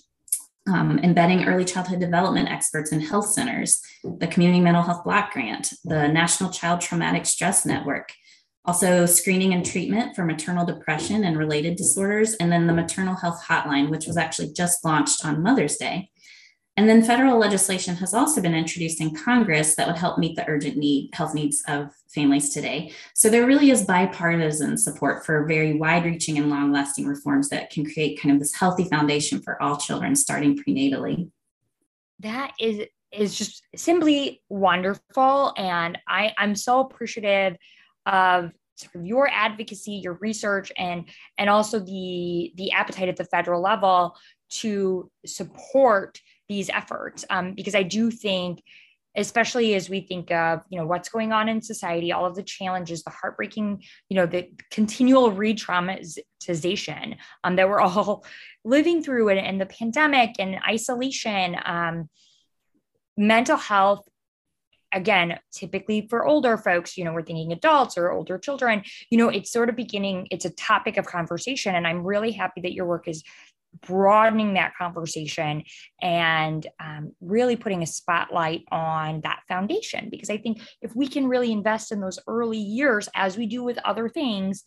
um, 0.68 1.00
embedding 1.00 1.46
early 1.46 1.66
childhood 1.66 2.00
development 2.00 2.50
experts 2.50 2.92
in 2.92 3.00
health 3.00 3.28
centers, 3.28 3.82
the 4.04 4.28
Community 4.28 4.60
Mental 4.60 4.84
Health 4.84 5.04
Block 5.04 5.34
Grant, 5.34 5.74
the 5.84 6.08
National 6.08 6.50
Child 6.50 6.82
Traumatic 6.82 7.26
Stress 7.26 7.66
Network, 7.66 8.12
also 8.66 9.06
screening 9.06 9.54
and 9.54 9.66
treatment 9.66 10.16
for 10.16 10.24
maternal 10.24 10.66
depression 10.66 11.24
and 11.24 11.38
related 11.38 11.76
disorders, 11.76 12.36
and 12.36 12.52
then 12.52 12.68
the 12.68 12.74
maternal 12.74 13.16
health 13.16 13.44
hotline, 13.44 13.90
which 13.90 14.06
was 14.06 14.18
actually 14.18 14.54
just 14.54 14.86
launched 14.86 15.26
on 15.26 15.42
Mother's 15.42 15.78
Day. 15.78 16.10
And 16.78 16.88
then 16.88 17.04
federal 17.04 17.38
legislation 17.38 17.96
has 17.98 18.14
also 18.14 18.42
been 18.42 18.56
introduced 18.56 19.02
in 19.02 19.14
Congress 19.14 19.76
that 19.76 19.88
would 19.88 19.98
help 19.98 20.18
meet 20.18 20.36
the 20.36 20.48
urgent 20.48 20.78
need, 20.78 21.10
health 21.14 21.34
needs 21.34 21.62
of 21.68 21.92
families 22.08 22.54
today. 22.54 22.94
So 23.14 23.30
there 23.30 23.46
really 23.46 23.72
is 23.72 23.84
bipartisan 23.84 24.78
support 24.78 25.26
for 25.26 25.46
very 25.46 25.74
wide 25.74 26.06
reaching 26.06 26.38
and 26.38 26.50
long 26.50 26.72
lasting 26.72 27.06
reforms 27.06 27.50
that 27.50 27.72
can 27.72 27.84
create 27.84 28.22
kind 28.22 28.34
of 28.34 28.40
this 28.40 28.56
healthy 28.56 28.86
foundation 28.86 29.42
for 29.42 29.62
all 29.62 29.78
children 29.78 30.16
starting 30.16 30.58
prenatally. 30.58 31.30
That 32.20 32.54
is 32.60 32.88
is 33.12 33.36
just 33.36 33.64
simply 33.76 34.42
wonderful. 34.48 35.54
And 35.58 35.98
I, 36.08 36.34
I'm 36.38 36.56
so 36.56 36.80
appreciative 36.80 37.58
of 38.06 38.52
sort 38.76 38.96
of 38.96 39.06
your 39.06 39.30
advocacy, 39.32 39.94
your 39.94 40.18
research, 40.22 40.72
and 40.78 41.10
and 41.38 41.50
also 41.50 41.80
the 41.80 42.52
the 42.56 42.72
appetite 42.72 43.10
at 43.10 43.16
the 43.16 43.26
federal 43.26 43.62
level 43.62 44.16
to 44.50 45.10
support 45.26 46.20
these 46.50 46.70
efforts. 46.70 47.24
Um, 47.30 47.54
because 47.54 47.76
I 47.76 47.84
do 47.84 48.12
think, 48.12 48.62
especially 49.16 49.76
as 49.76 49.90
we 49.90 50.02
think 50.02 50.32
of 50.32 50.62
you 50.70 50.80
know 50.80 50.86
what's 50.86 51.10
going 51.10 51.32
on 51.32 51.48
in 51.50 51.62
society, 51.62 52.12
all 52.12 52.26
of 52.26 52.36
the 52.36 52.44
challenges, 52.44 53.04
the 53.04 53.12
heartbreaking, 53.12 53.84
you 54.10 54.16
know, 54.16 54.26
the 54.26 54.50
continual 54.72 55.32
re-traumatization 55.32 57.18
um, 57.44 57.56
that 57.56 57.70
we're 57.70 57.80
all 57.82 58.26
living 58.64 59.04
through, 59.04 59.30
and, 59.30 59.40
and 59.40 59.62
the 59.62 59.66
pandemic 59.66 60.36
and 60.40 60.58
isolation. 60.68 61.56
Um, 61.66 62.10
mental 63.18 63.58
health 63.58 64.08
again, 64.94 65.40
typically 65.52 66.08
for 66.10 66.26
older 66.26 66.58
folks, 66.58 66.98
you 66.98 67.04
know, 67.04 67.14
we're 67.14 67.24
thinking 67.24 67.52
adults 67.52 67.98
or 67.98 68.12
older 68.12 68.38
children, 68.38 68.84
you 69.10 69.18
know, 69.18 69.30
it's 69.30 69.52
sort 69.52 69.70
of 69.70 69.76
beginning, 69.76 70.28
it's 70.32 70.46
a 70.46 70.50
topic 70.50 70.98
of 70.98 71.06
conversation. 71.06 71.76
And 71.76 71.88
I'm 71.88 72.04
really 72.04 72.32
happy 72.32 72.62
that 72.62 72.74
your 72.74 72.86
work 72.86 73.08
is 73.08 73.24
broadening 73.88 74.56
that 74.56 74.74
conversation 74.78 75.64
and 76.02 76.68
um, 76.80 77.14
really 77.22 77.56
putting 77.56 77.82
a 77.82 77.88
spotlight 77.88 78.64
on 78.72 79.22
that 79.22 79.40
foundation. 79.48 80.10
Because 80.10 80.30
I 80.30 80.38
think 80.38 80.62
if 80.82 80.96
we 80.96 81.08
can 81.08 81.28
really 81.28 81.52
invest 81.52 81.92
in 81.92 82.02
those 82.02 82.20
early 82.28 82.58
years, 82.58 83.08
as 83.16 83.38
we 83.38 83.46
do 83.46 83.64
with 83.64 83.80
other 83.86 84.10
things, 84.10 84.64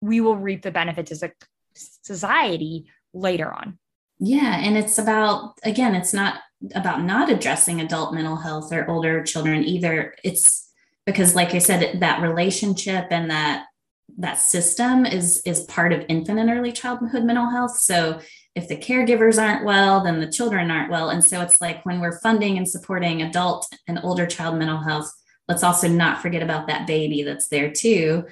we 0.00 0.20
will 0.20 0.36
reap 0.36 0.62
the 0.62 0.70
benefits 0.70 1.10
as 1.10 1.22
a 1.22 1.32
society 1.74 2.86
later 3.12 3.52
on. 3.52 3.78
Yeah. 4.18 4.60
And 4.62 4.78
it's 4.78 4.98
about, 4.98 5.58
again, 5.62 5.94
it's 5.94 6.14
not 6.14 6.40
about 6.74 7.02
not 7.02 7.30
addressing 7.30 7.80
adult 7.80 8.14
mental 8.14 8.36
health 8.36 8.72
or 8.72 8.88
older 8.88 9.22
children 9.22 9.64
either. 9.64 10.14
It's 10.24 10.70
because, 11.04 11.34
like 11.34 11.54
I 11.54 11.58
said, 11.58 12.00
that 12.00 12.22
relationship 12.22 13.06
and 13.10 13.30
that 13.30 13.66
that 14.18 14.38
system 14.38 15.04
is 15.04 15.42
is 15.44 15.60
part 15.64 15.92
of 15.92 16.04
infant 16.08 16.38
and 16.38 16.50
early 16.50 16.72
childhood 16.72 17.24
mental 17.24 17.50
health. 17.50 17.76
So 17.78 18.20
if 18.54 18.68
the 18.68 18.76
caregivers 18.76 19.40
aren't 19.40 19.64
well, 19.64 20.02
then 20.02 20.20
the 20.20 20.30
children 20.30 20.70
aren't 20.70 20.90
well. 20.90 21.10
And 21.10 21.22
so 21.22 21.42
it's 21.42 21.60
like 21.60 21.84
when 21.84 22.00
we're 22.00 22.20
funding 22.20 22.56
and 22.56 22.68
supporting 22.68 23.22
adult 23.22 23.66
and 23.86 24.00
older 24.02 24.26
child 24.26 24.56
mental 24.56 24.78
health, 24.78 25.12
let's 25.46 25.62
also 25.62 25.88
not 25.88 26.22
forget 26.22 26.42
about 26.42 26.66
that 26.68 26.86
baby 26.86 27.22
that's 27.22 27.48
there 27.48 27.70
too. 27.70 28.24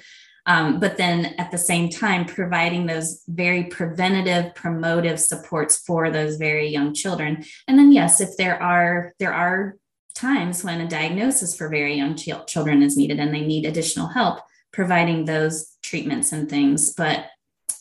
Um, 0.45 0.79
but 0.79 0.97
then 0.97 1.33
at 1.37 1.51
the 1.51 1.57
same 1.57 1.89
time, 1.89 2.25
providing 2.25 2.85
those 2.85 3.23
very 3.27 3.63
preventative, 3.63 4.53
promotive 4.53 5.19
supports 5.19 5.77
for 5.77 6.11
those 6.11 6.37
very 6.37 6.67
young 6.67 6.93
children. 6.93 7.43
And 7.67 7.79
then, 7.79 7.91
yes, 7.91 8.21
if 8.21 8.37
there 8.37 8.61
are 8.61 9.13
there 9.19 9.33
are 9.33 9.75
times 10.13 10.63
when 10.63 10.81
a 10.81 10.87
diagnosis 10.87 11.55
for 11.55 11.67
very 11.67 11.95
young 11.95 12.15
ch- 12.15 12.29
children 12.47 12.81
is 12.81 12.95
needed 12.95 13.19
and 13.19 13.33
they 13.33 13.41
need 13.41 13.65
additional 13.65 14.07
help, 14.07 14.39
providing 14.71 15.25
those 15.25 15.77
treatments 15.81 16.31
and 16.31 16.49
things. 16.49 16.93
But 16.93 17.25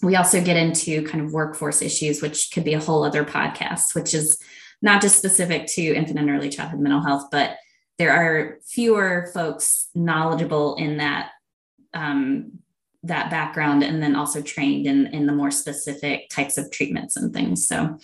we 0.03 0.17
also 0.17 0.43
get 0.43 0.57
into 0.57 1.07
kind 1.07 1.25
of 1.25 1.33
workforce 1.33 1.81
issues, 1.81 2.21
which 2.21 2.51
could 2.53 2.65
be 2.65 2.75
a 2.75 2.81
whole 2.81 3.05
other 3.05 3.25
podcast, 3.25 3.95
which 3.95 4.15
is 4.15 4.39
not 4.83 5.01
just 5.01 5.17
specific 5.17 5.67
to 5.67 5.83
infant 5.83 6.19
and 6.19 6.31
early 6.31 6.51
childhood 6.51 6.81
mental 6.81 7.03
health, 7.03 7.29
but 7.31 7.57
there 7.99 8.13
are 8.13 8.59
fewer 8.67 9.31
folks 9.33 9.89
knowledgeable 9.95 10.75
in 10.77 10.97
that 10.97 11.31
um, 11.95 12.59
that 13.03 13.31
background 13.31 13.83
and 13.83 14.03
then 14.03 14.17
also 14.17 14.41
trained 14.41 14.87
in, 14.87 15.07
in 15.09 15.27
the 15.27 15.33
more 15.33 15.51
specific 15.51 16.29
types 16.31 16.57
of 16.59 16.71
treatments 16.71 17.17
and 17.17 17.33
things. 17.33 17.67
So 17.67 17.99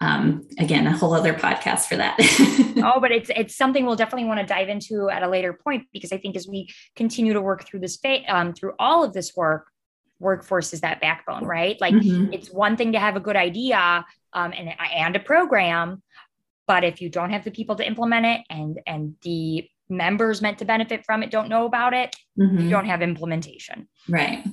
um, 0.00 0.46
again, 0.58 0.86
a 0.86 0.96
whole 0.96 1.14
other 1.14 1.34
podcast 1.34 1.86
for 1.86 1.96
that. 1.96 2.16
oh, 2.84 3.00
but 3.00 3.12
it's 3.12 3.30
it's 3.34 3.56
something 3.56 3.86
we'll 3.86 3.96
definitely 3.96 4.26
want 4.26 4.40
to 4.40 4.46
dive 4.46 4.68
into 4.68 5.08
at 5.08 5.22
a 5.22 5.28
later 5.28 5.52
point 5.52 5.86
because 5.92 6.12
I 6.12 6.18
think 6.18 6.36
as 6.36 6.48
we 6.48 6.68
continue 6.96 7.32
to 7.32 7.40
work 7.40 7.64
through 7.64 7.80
this 7.80 7.98
um, 8.28 8.52
through 8.52 8.72
all 8.78 9.04
of 9.04 9.12
this 9.12 9.34
work, 9.36 9.66
workforce 10.18 10.72
is 10.72 10.80
that 10.80 11.00
backbone, 11.00 11.44
right? 11.44 11.80
Like 11.80 11.94
mm-hmm. 11.94 12.32
it's 12.32 12.50
one 12.50 12.76
thing 12.76 12.92
to 12.92 12.98
have 12.98 13.16
a 13.16 13.20
good 13.20 13.36
idea 13.36 14.04
um, 14.32 14.52
and 14.52 14.74
and 14.94 15.16
a 15.16 15.20
program, 15.20 16.02
but 16.66 16.82
if 16.82 17.00
you 17.00 17.08
don't 17.08 17.30
have 17.30 17.44
the 17.44 17.52
people 17.52 17.76
to 17.76 17.86
implement 17.86 18.26
it 18.26 18.40
and 18.50 18.80
and 18.86 19.14
the 19.22 19.68
members 19.88 20.40
meant 20.40 20.58
to 20.58 20.64
benefit 20.64 21.04
from 21.04 21.22
it 21.22 21.30
don't 21.30 21.48
know 21.48 21.66
about 21.66 21.94
it, 21.94 22.14
mm-hmm. 22.38 22.60
you 22.60 22.70
don't 22.70 22.86
have 22.86 23.02
implementation. 23.02 23.88
Right. 24.08 24.44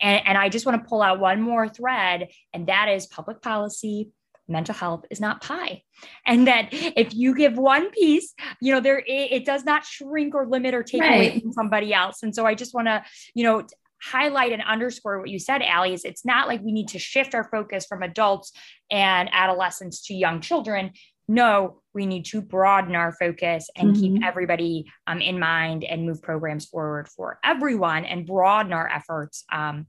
And, 0.00 0.26
and 0.26 0.38
I 0.38 0.48
just 0.48 0.66
want 0.66 0.82
to 0.82 0.88
pull 0.88 1.02
out 1.02 1.20
one 1.20 1.40
more 1.40 1.68
thread, 1.68 2.28
and 2.52 2.66
that 2.68 2.88
is 2.88 3.06
public 3.06 3.42
policy. 3.42 4.10
Mental 4.50 4.74
health 4.74 5.04
is 5.10 5.20
not 5.20 5.42
pie. 5.42 5.82
And 6.26 6.46
that 6.46 6.68
if 6.72 7.14
you 7.14 7.34
give 7.34 7.58
one 7.58 7.90
piece, 7.90 8.32
you 8.62 8.72
know, 8.72 8.80
there 8.80 8.98
it, 8.98 9.32
it 9.32 9.44
does 9.44 9.64
not 9.64 9.84
shrink 9.84 10.34
or 10.34 10.46
limit 10.46 10.72
or 10.72 10.82
take 10.82 11.02
right. 11.02 11.14
away 11.14 11.40
from 11.40 11.52
somebody 11.52 11.92
else. 11.92 12.22
And 12.22 12.34
so 12.34 12.46
I 12.46 12.54
just 12.54 12.72
want 12.72 12.86
to, 12.86 13.04
you 13.34 13.44
know, 13.44 13.66
highlight 14.00 14.52
and 14.52 14.62
underscore 14.62 15.18
what 15.18 15.28
you 15.28 15.38
said, 15.38 15.60
Allie, 15.60 15.92
is 15.92 16.04
it's 16.04 16.24
not 16.24 16.48
like 16.48 16.62
we 16.62 16.72
need 16.72 16.88
to 16.88 16.98
shift 16.98 17.34
our 17.34 17.44
focus 17.50 17.84
from 17.86 18.02
adults 18.02 18.52
and 18.90 19.28
adolescents 19.32 20.06
to 20.06 20.14
young 20.14 20.40
children 20.40 20.92
no, 21.28 21.82
we 21.92 22.06
need 22.06 22.24
to 22.26 22.40
broaden 22.40 22.96
our 22.96 23.12
focus 23.12 23.68
and 23.76 23.92
mm-hmm. 23.92 24.00
keep 24.00 24.24
everybody 24.24 24.90
um, 25.06 25.20
in 25.20 25.38
mind 25.38 25.84
and 25.84 26.06
move 26.06 26.22
programs 26.22 26.64
forward 26.64 27.08
for 27.08 27.38
everyone 27.44 28.04
and 28.06 28.26
broaden 28.26 28.72
our 28.72 28.88
efforts 28.88 29.44
um, 29.52 29.86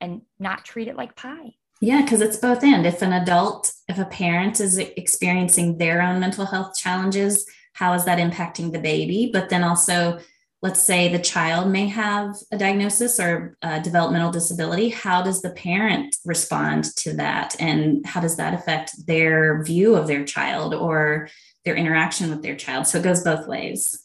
and 0.00 0.22
not 0.38 0.64
treat 0.64 0.88
it 0.88 0.96
like 0.96 1.14
pie. 1.14 1.52
Yeah, 1.80 2.02
because 2.02 2.20
it's 2.20 2.36
both 2.36 2.64
and. 2.64 2.86
If 2.86 3.02
an 3.02 3.12
adult, 3.12 3.72
if 3.88 3.98
a 3.98 4.04
parent 4.04 4.60
is 4.60 4.78
experiencing 4.78 5.78
their 5.78 6.02
own 6.02 6.18
mental 6.18 6.46
health 6.46 6.76
challenges, 6.76 7.46
how 7.74 7.92
is 7.92 8.04
that 8.06 8.18
impacting 8.18 8.72
the 8.72 8.80
baby? 8.80 9.30
But 9.32 9.48
then 9.48 9.62
also, 9.62 10.18
let's 10.60 10.82
say 10.82 11.08
the 11.08 11.18
child 11.18 11.70
may 11.70 11.86
have 11.86 12.34
a 12.50 12.58
diagnosis 12.58 13.20
or 13.20 13.56
a 13.62 13.80
developmental 13.80 14.32
disability 14.32 14.88
how 14.88 15.22
does 15.22 15.40
the 15.40 15.50
parent 15.50 16.16
respond 16.24 16.84
to 16.96 17.14
that? 17.14 17.54
And 17.60 18.04
how 18.04 18.20
does 18.20 18.36
that 18.36 18.54
affect 18.54 19.06
their 19.06 19.62
view 19.62 19.94
of 19.94 20.06
their 20.06 20.24
child 20.24 20.74
or 20.74 21.28
their 21.64 21.76
interaction 21.76 22.30
with 22.30 22.42
their 22.42 22.56
child? 22.56 22.86
So 22.86 22.98
it 22.98 23.04
goes 23.04 23.22
both 23.22 23.46
ways. 23.46 24.04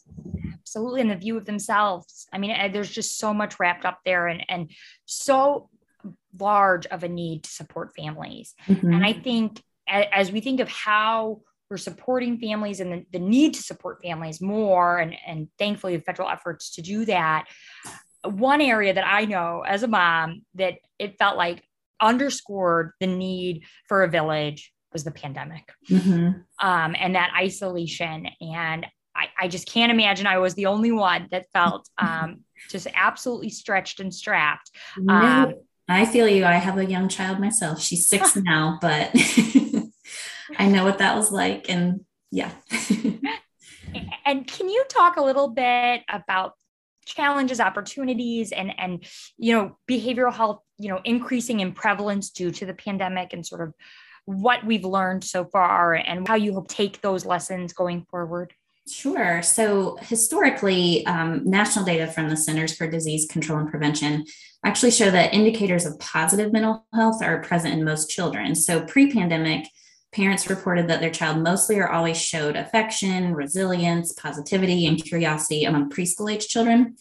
Absolutely 0.60 1.00
and 1.00 1.10
the 1.10 1.16
view 1.16 1.36
of 1.36 1.44
themselves. 1.44 2.26
I 2.32 2.38
mean 2.38 2.72
there's 2.72 2.90
just 2.90 3.18
so 3.18 3.34
much 3.34 3.58
wrapped 3.58 3.84
up 3.84 4.00
there 4.04 4.28
and 4.28 4.44
and 4.48 4.70
so 5.06 5.70
large 6.38 6.86
of 6.86 7.02
a 7.02 7.08
need 7.08 7.44
to 7.44 7.50
support 7.50 7.94
families. 7.96 8.54
Mm-hmm. 8.66 8.92
and 8.92 9.06
i 9.06 9.12
think 9.12 9.62
as 9.88 10.32
we 10.32 10.40
think 10.40 10.60
of 10.60 10.68
how 10.68 11.40
we're 11.74 11.78
supporting 11.78 12.38
families 12.38 12.78
and 12.78 12.92
the, 12.92 13.04
the 13.10 13.18
need 13.18 13.52
to 13.52 13.60
support 13.60 14.00
families 14.00 14.40
more 14.40 14.98
and, 14.98 15.16
and 15.26 15.48
thankfully 15.58 15.96
the 15.96 16.02
federal 16.04 16.28
efforts 16.28 16.70
to 16.70 16.82
do 16.82 17.04
that. 17.04 17.46
One 18.22 18.60
area 18.60 18.94
that 18.94 19.04
i 19.04 19.24
know 19.24 19.64
as 19.66 19.82
a 19.82 19.88
mom 19.88 20.42
that 20.54 20.74
it 21.00 21.18
felt 21.18 21.36
like 21.36 21.64
underscored 22.00 22.92
the 23.00 23.08
need 23.08 23.64
for 23.88 24.04
a 24.04 24.08
village 24.08 24.72
was 24.92 25.02
the 25.02 25.10
pandemic. 25.10 25.68
Mm-hmm. 25.90 26.64
um, 26.64 26.96
and 26.96 27.16
that 27.16 27.32
isolation. 27.36 28.28
And 28.40 28.86
I, 29.16 29.26
I, 29.36 29.48
just 29.48 29.66
can't 29.66 29.90
imagine 29.90 30.28
i 30.28 30.38
was 30.38 30.54
the 30.54 30.66
only 30.66 30.92
one 30.92 31.26
that 31.32 31.46
felt 31.52 31.88
um, 31.98 32.44
just 32.70 32.86
absolutely 32.94 33.50
stretched 33.50 33.98
and 33.98 34.14
strapped. 34.14 34.70
Um, 35.08 35.54
i 35.88 36.06
feel 36.06 36.28
you. 36.28 36.44
I 36.44 36.52
have 36.52 36.78
a 36.78 36.86
young 36.86 37.08
child 37.08 37.40
myself. 37.40 37.80
She's 37.80 38.06
six 38.06 38.36
now 38.52 38.78
but 38.80 39.10
I 40.58 40.66
know 40.66 40.84
what 40.84 40.98
that 40.98 41.16
was 41.16 41.32
like. 41.32 41.68
And 41.68 42.00
yeah. 42.30 42.50
and 44.26 44.46
can 44.46 44.68
you 44.68 44.84
talk 44.88 45.16
a 45.16 45.22
little 45.22 45.48
bit 45.48 46.02
about 46.08 46.54
challenges 47.06 47.60
opportunities 47.60 48.50
and 48.50 48.72
and 48.78 49.04
you 49.36 49.54
know 49.54 49.76
behavioral 49.88 50.32
health 50.32 50.62
you 50.78 50.88
know 50.88 51.00
increasing 51.04 51.60
in 51.60 51.72
prevalence 51.72 52.30
due 52.30 52.50
to 52.50 52.64
the 52.64 52.72
pandemic 52.72 53.34
and 53.34 53.46
sort 53.46 53.60
of 53.60 53.74
what 54.24 54.64
we've 54.64 54.86
learned 54.86 55.22
so 55.22 55.44
far 55.44 55.92
and 55.92 56.26
how 56.26 56.34
you 56.34 56.54
hope 56.54 56.66
take 56.66 57.02
those 57.02 57.26
lessons 57.26 57.74
going 57.74 58.06
forward 58.10 58.54
Sure. 58.86 59.40
So, 59.40 59.96
historically, 60.02 61.06
um, 61.06 61.40
national 61.48 61.86
data 61.86 62.06
from 62.06 62.28
the 62.28 62.36
Centers 62.36 62.76
for 62.76 62.86
Disease 62.86 63.26
Control 63.26 63.58
and 63.58 63.70
Prevention 63.70 64.26
actually 64.62 64.90
show 64.90 65.10
that 65.10 65.32
indicators 65.32 65.86
of 65.86 65.98
positive 66.00 66.52
mental 66.52 66.86
health 66.92 67.22
are 67.22 67.42
present 67.42 67.72
in 67.72 67.84
most 67.84 68.10
children. 68.10 68.54
So, 68.54 68.84
pre 68.84 69.10
pandemic, 69.10 69.68
parents 70.14 70.48
reported 70.48 70.88
that 70.88 71.00
their 71.00 71.10
child 71.10 71.42
mostly 71.42 71.78
or 71.78 71.90
always 71.90 72.20
showed 72.20 72.56
affection, 72.56 73.34
resilience, 73.34 74.12
positivity, 74.12 74.86
and 74.86 75.02
curiosity 75.02 75.64
among 75.64 75.90
preschool 75.90 76.32
age 76.32 76.46
children. 76.46 76.96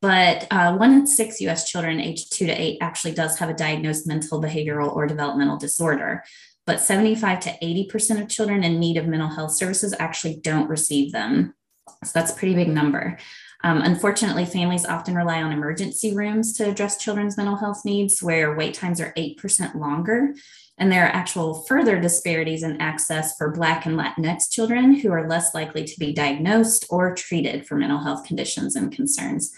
But 0.00 0.46
uh, 0.50 0.76
one 0.76 0.92
in 0.92 1.06
six 1.06 1.40
US 1.42 1.68
children 1.68 2.00
aged 2.00 2.32
two 2.32 2.46
to 2.46 2.52
eight 2.52 2.78
actually 2.80 3.12
does 3.12 3.38
have 3.38 3.50
a 3.50 3.54
diagnosed 3.54 4.06
mental, 4.06 4.42
behavioral, 4.42 4.94
or 4.94 5.06
developmental 5.06 5.58
disorder. 5.58 6.24
But 6.66 6.80
75 6.80 7.40
to 7.40 7.58
80% 7.62 8.22
of 8.22 8.28
children 8.28 8.64
in 8.64 8.80
need 8.80 8.96
of 8.96 9.06
mental 9.06 9.28
health 9.28 9.52
services 9.52 9.94
actually 9.98 10.36
don't 10.36 10.68
receive 10.68 11.12
them. 11.12 11.54
So 12.04 12.12
that's 12.14 12.32
a 12.32 12.36
pretty 12.36 12.54
big 12.54 12.68
number. 12.68 13.18
Um, 13.62 13.82
unfortunately, 13.82 14.46
families 14.46 14.86
often 14.86 15.14
rely 15.14 15.42
on 15.42 15.52
emergency 15.52 16.14
rooms 16.14 16.54
to 16.54 16.68
address 16.68 16.96
children's 16.96 17.36
mental 17.36 17.56
health 17.56 17.84
needs, 17.84 18.22
where 18.22 18.56
wait 18.56 18.74
times 18.74 19.00
are 19.00 19.12
8% 19.16 19.74
longer 19.74 20.34
and 20.80 20.90
there 20.90 21.04
are 21.04 21.14
actual 21.14 21.62
further 21.64 22.00
disparities 22.00 22.62
in 22.62 22.80
access 22.80 23.36
for 23.36 23.50
Black 23.50 23.84
and 23.84 23.98
Latinx 23.98 24.50
children 24.50 24.94
who 24.94 25.12
are 25.12 25.28
less 25.28 25.54
likely 25.54 25.84
to 25.84 25.98
be 26.00 26.12
diagnosed 26.14 26.86
or 26.88 27.14
treated 27.14 27.66
for 27.66 27.76
mental 27.76 27.98
health 27.98 28.24
conditions 28.24 28.74
and 28.74 28.90
concerns. 28.90 29.52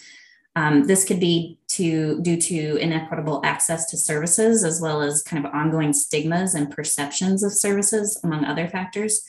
Um, 0.57 0.85
this 0.89 1.05
could 1.05 1.21
be 1.21 1.59
to, 1.69 2.21
due 2.23 2.39
to 2.39 2.77
inequitable 2.77 3.41
access 3.45 3.89
to 3.91 3.97
services, 3.97 4.65
as 4.65 4.81
well 4.81 5.01
as 5.01 5.23
kind 5.23 5.47
of 5.47 5.55
ongoing 5.55 5.93
stigmas 5.93 6.55
and 6.55 6.71
perceptions 6.71 7.45
of 7.45 7.53
services, 7.53 8.21
among 8.25 8.45
other 8.45 8.69
factors. 8.69 9.23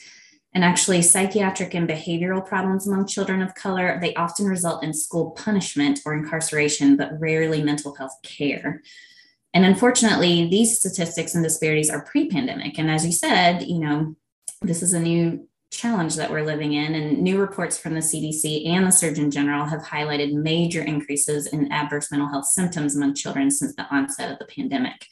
And 0.56 0.64
actually, 0.64 1.02
psychiatric 1.02 1.74
and 1.74 1.90
behavioral 1.90 2.46
problems 2.46 2.88
among 2.88 3.08
children 3.08 3.42
of 3.42 3.56
color, 3.56 3.98
they 4.00 4.14
often 4.14 4.46
result 4.46 4.84
in 4.84 4.94
school 4.94 5.32
punishment 5.32 6.02
or 6.06 6.14
incarceration, 6.14 6.96
but 6.96 7.20
rarely 7.20 7.64
mental 7.64 7.96
health 7.96 8.18
care. 8.22 8.84
And 9.54 9.66
unfortunately, 9.66 10.50
these 10.50 10.78
statistics 10.80 11.34
and 11.36 11.44
disparities 11.44 11.90
are 11.90 12.04
pre 12.04 12.28
pandemic. 12.30 12.78
And 12.78 12.90
as 12.90 13.06
you 13.06 13.12
said, 13.12 13.64
you 13.64 13.80
know, 13.80 14.16
this 14.62 14.84
is 14.84 14.94
a 14.94 15.00
new 15.00 15.48
challenge 15.72 16.16
that 16.16 16.30
we're 16.30 16.46
living 16.46 16.74
in. 16.74 16.96
And 16.96 17.22
new 17.22 17.40
reports 17.40 17.78
from 17.78 17.96
the 17.96 18.00
CDC 18.00 18.68
and 18.68 18.86
the 18.86 18.92
Surgeon 18.92 19.32
General 19.32 19.66
have 19.66 19.82
highlighted 19.82 20.34
major 20.34 20.82
increases 20.82 21.48
in 21.48 21.72
adverse 21.72 22.12
mental 22.12 22.30
health 22.30 22.46
symptoms 22.46 22.96
among 22.96 23.16
children 23.16 23.50
since 23.50 23.76
the 23.76 23.88
onset 23.94 24.32
of 24.32 24.40
the 24.40 24.46
pandemic. 24.46 25.08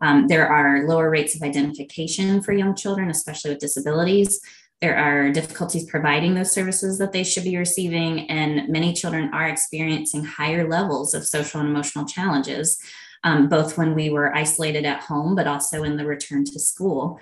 Um, 0.00 0.26
there 0.26 0.48
are 0.48 0.86
lower 0.88 1.08
rates 1.08 1.36
of 1.36 1.42
identification 1.42 2.42
for 2.42 2.52
young 2.52 2.74
children, 2.74 3.08
especially 3.08 3.52
with 3.52 3.60
disabilities. 3.60 4.40
There 4.82 4.98
are 4.98 5.30
difficulties 5.30 5.88
providing 5.88 6.34
those 6.34 6.52
services 6.52 6.98
that 6.98 7.12
they 7.12 7.24
should 7.24 7.44
be 7.44 7.56
receiving, 7.56 8.28
and 8.28 8.68
many 8.68 8.92
children 8.92 9.30
are 9.32 9.48
experiencing 9.48 10.24
higher 10.24 10.68
levels 10.68 11.14
of 11.14 11.26
social 11.26 11.60
and 11.60 11.70
emotional 11.70 12.04
challenges 12.04 12.78
um, 13.24 13.48
both 13.48 13.78
when 13.78 13.94
we 13.94 14.10
were 14.10 14.34
isolated 14.34 14.84
at 14.84 15.02
home, 15.02 15.34
but 15.34 15.46
also 15.46 15.84
in 15.84 15.96
the 15.96 16.06
return 16.06 16.44
to 16.44 16.58
school. 16.58 17.20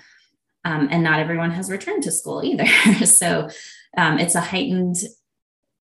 Um, 0.65 0.89
and 0.91 1.03
not 1.03 1.21
everyone 1.21 1.51
has 1.53 1.71
returned 1.71 2.03
to 2.05 2.13
school 2.13 2.43
either. 2.45 2.67
so 3.07 3.49
um, 3.97 4.19
it's 4.19 4.35
a 4.35 4.41
heightened 4.41 4.97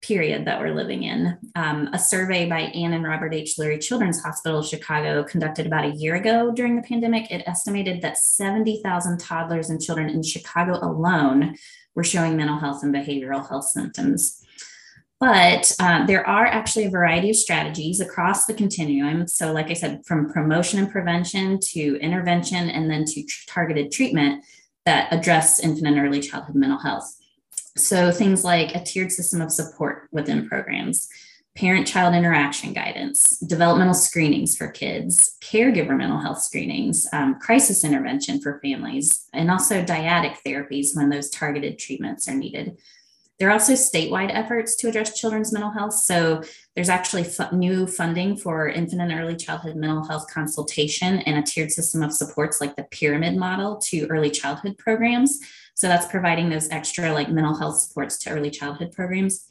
period 0.06 0.44
that 0.44 0.60
we're 0.60 0.74
living 0.74 1.02
in. 1.04 1.36
Um, 1.54 1.88
a 1.92 1.98
survey 1.98 2.48
by 2.48 2.60
Ann 2.60 2.92
and 2.92 3.04
Robert 3.04 3.32
H. 3.32 3.54
Lurie 3.58 3.82
Children's 3.82 4.22
Hospital 4.22 4.58
of 4.58 4.66
Chicago 4.66 5.24
conducted 5.24 5.66
about 5.66 5.84
a 5.84 5.96
year 5.96 6.16
ago 6.16 6.52
during 6.52 6.76
the 6.76 6.82
pandemic, 6.82 7.30
it 7.30 7.42
estimated 7.46 8.02
that 8.02 8.18
70,000 8.18 9.18
toddlers 9.18 9.70
and 9.70 9.80
children 9.80 10.10
in 10.10 10.22
Chicago 10.22 10.78
alone 10.82 11.56
were 11.94 12.04
showing 12.04 12.36
mental 12.36 12.58
health 12.58 12.82
and 12.82 12.94
behavioral 12.94 13.48
health 13.48 13.64
symptoms. 13.64 14.44
But 15.20 15.72
uh, 15.80 16.04
there 16.06 16.26
are 16.26 16.44
actually 16.44 16.84
a 16.84 16.90
variety 16.90 17.30
of 17.30 17.36
strategies 17.36 18.00
across 18.00 18.46
the 18.46 18.52
continuum. 18.52 19.26
So, 19.26 19.52
like 19.52 19.70
I 19.70 19.74
said, 19.74 20.02
from 20.06 20.30
promotion 20.30 20.80
and 20.80 20.90
prevention 20.90 21.60
to 21.72 21.96
intervention 21.96 22.68
and 22.68 22.90
then 22.90 23.04
to 23.06 23.24
targeted 23.46 23.90
treatment 23.90 24.44
that 24.84 25.10
address 25.12 25.60
infant 25.60 25.86
and 25.86 25.98
early 25.98 26.20
childhood 26.20 26.56
mental 26.56 26.78
health. 26.78 27.10
So, 27.76 28.12
things 28.12 28.44
like 28.44 28.74
a 28.74 28.84
tiered 28.84 29.10
system 29.10 29.40
of 29.40 29.50
support 29.50 30.08
within 30.12 30.48
programs, 30.48 31.08
parent 31.56 31.86
child 31.86 32.14
interaction 32.14 32.72
guidance, 32.72 33.38
developmental 33.40 33.94
screenings 33.94 34.56
for 34.56 34.68
kids, 34.68 35.36
caregiver 35.40 35.96
mental 35.96 36.18
health 36.18 36.40
screenings, 36.40 37.06
um, 37.12 37.38
crisis 37.40 37.84
intervention 37.84 38.40
for 38.40 38.60
families, 38.60 39.28
and 39.32 39.50
also 39.50 39.84
dyadic 39.84 40.36
therapies 40.46 40.94
when 40.94 41.10
those 41.10 41.30
targeted 41.30 41.78
treatments 41.78 42.28
are 42.28 42.34
needed. 42.34 42.78
There 43.38 43.48
are 43.48 43.52
also 43.52 43.72
statewide 43.72 44.30
efforts 44.32 44.76
to 44.76 44.88
address 44.88 45.18
children's 45.18 45.52
mental 45.52 45.72
health. 45.72 45.94
So 45.94 46.42
there's 46.74 46.88
actually 46.88 47.26
new 47.52 47.86
funding 47.86 48.36
for 48.36 48.68
infant 48.68 49.02
and 49.02 49.12
early 49.12 49.34
childhood 49.34 49.76
mental 49.76 50.06
health 50.06 50.26
consultation 50.32 51.18
and 51.20 51.38
a 51.38 51.42
tiered 51.42 51.72
system 51.72 52.02
of 52.02 52.12
supports 52.12 52.60
like 52.60 52.76
the 52.76 52.84
pyramid 52.84 53.36
model 53.36 53.76
to 53.86 54.06
early 54.06 54.30
childhood 54.30 54.78
programs. 54.78 55.40
So 55.74 55.88
that's 55.88 56.06
providing 56.06 56.48
those 56.48 56.70
extra 56.70 57.12
like 57.12 57.28
mental 57.28 57.56
health 57.56 57.80
supports 57.80 58.18
to 58.18 58.30
early 58.30 58.50
childhood 58.50 58.92
programs. 58.92 59.46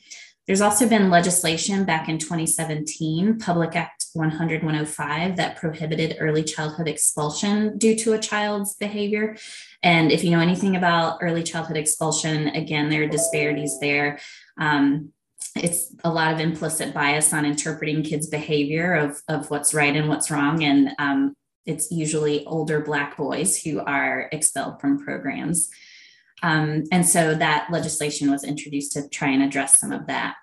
There's 0.47 0.61
also 0.61 0.87
been 0.87 1.09
legislation 1.09 1.85
back 1.85 2.09
in 2.09 2.17
2017, 2.17 3.39
Public 3.39 3.75
Act 3.75 4.02
100 4.13 4.63
105, 4.63 5.35
that 5.37 5.57
prohibited 5.57 6.17
early 6.19 6.43
childhood 6.43 6.87
expulsion 6.87 7.77
due 7.77 7.95
to 7.95 8.13
a 8.13 8.19
child's 8.19 8.75
behavior. 8.75 9.37
And 9.81 10.11
if 10.11 10.23
you 10.23 10.31
know 10.31 10.39
anything 10.39 10.75
about 10.75 11.19
early 11.21 11.43
childhood 11.43 11.77
expulsion, 11.77 12.47
again, 12.49 12.89
there 12.89 13.03
are 13.03 13.07
disparities 13.07 13.79
there. 13.79 14.19
Um, 14.59 15.11
it's 15.55 15.93
a 16.03 16.11
lot 16.11 16.33
of 16.33 16.39
implicit 16.39 16.93
bias 16.93 17.33
on 17.33 17.45
interpreting 17.45 18.03
kids' 18.03 18.27
behavior 18.27 18.93
of, 18.93 19.21
of 19.27 19.49
what's 19.51 19.73
right 19.73 19.95
and 19.95 20.09
what's 20.09 20.31
wrong. 20.31 20.63
And 20.63 20.91
um, 20.99 21.35
it's 21.65 21.91
usually 21.91 22.45
older 22.45 22.81
Black 22.81 23.17
boys 23.17 23.61
who 23.61 23.79
are 23.79 24.29
expelled 24.31 24.81
from 24.81 25.03
programs. 25.03 25.69
Um, 26.41 26.83
and 26.91 27.07
so 27.07 27.35
that 27.35 27.69
legislation 27.71 28.29
was 28.29 28.43
introduced 28.43 28.93
to 28.93 29.07
try 29.07 29.29
and 29.29 29.43
address 29.43 29.79
some 29.79 29.91
of 29.91 30.07
that. 30.07 30.35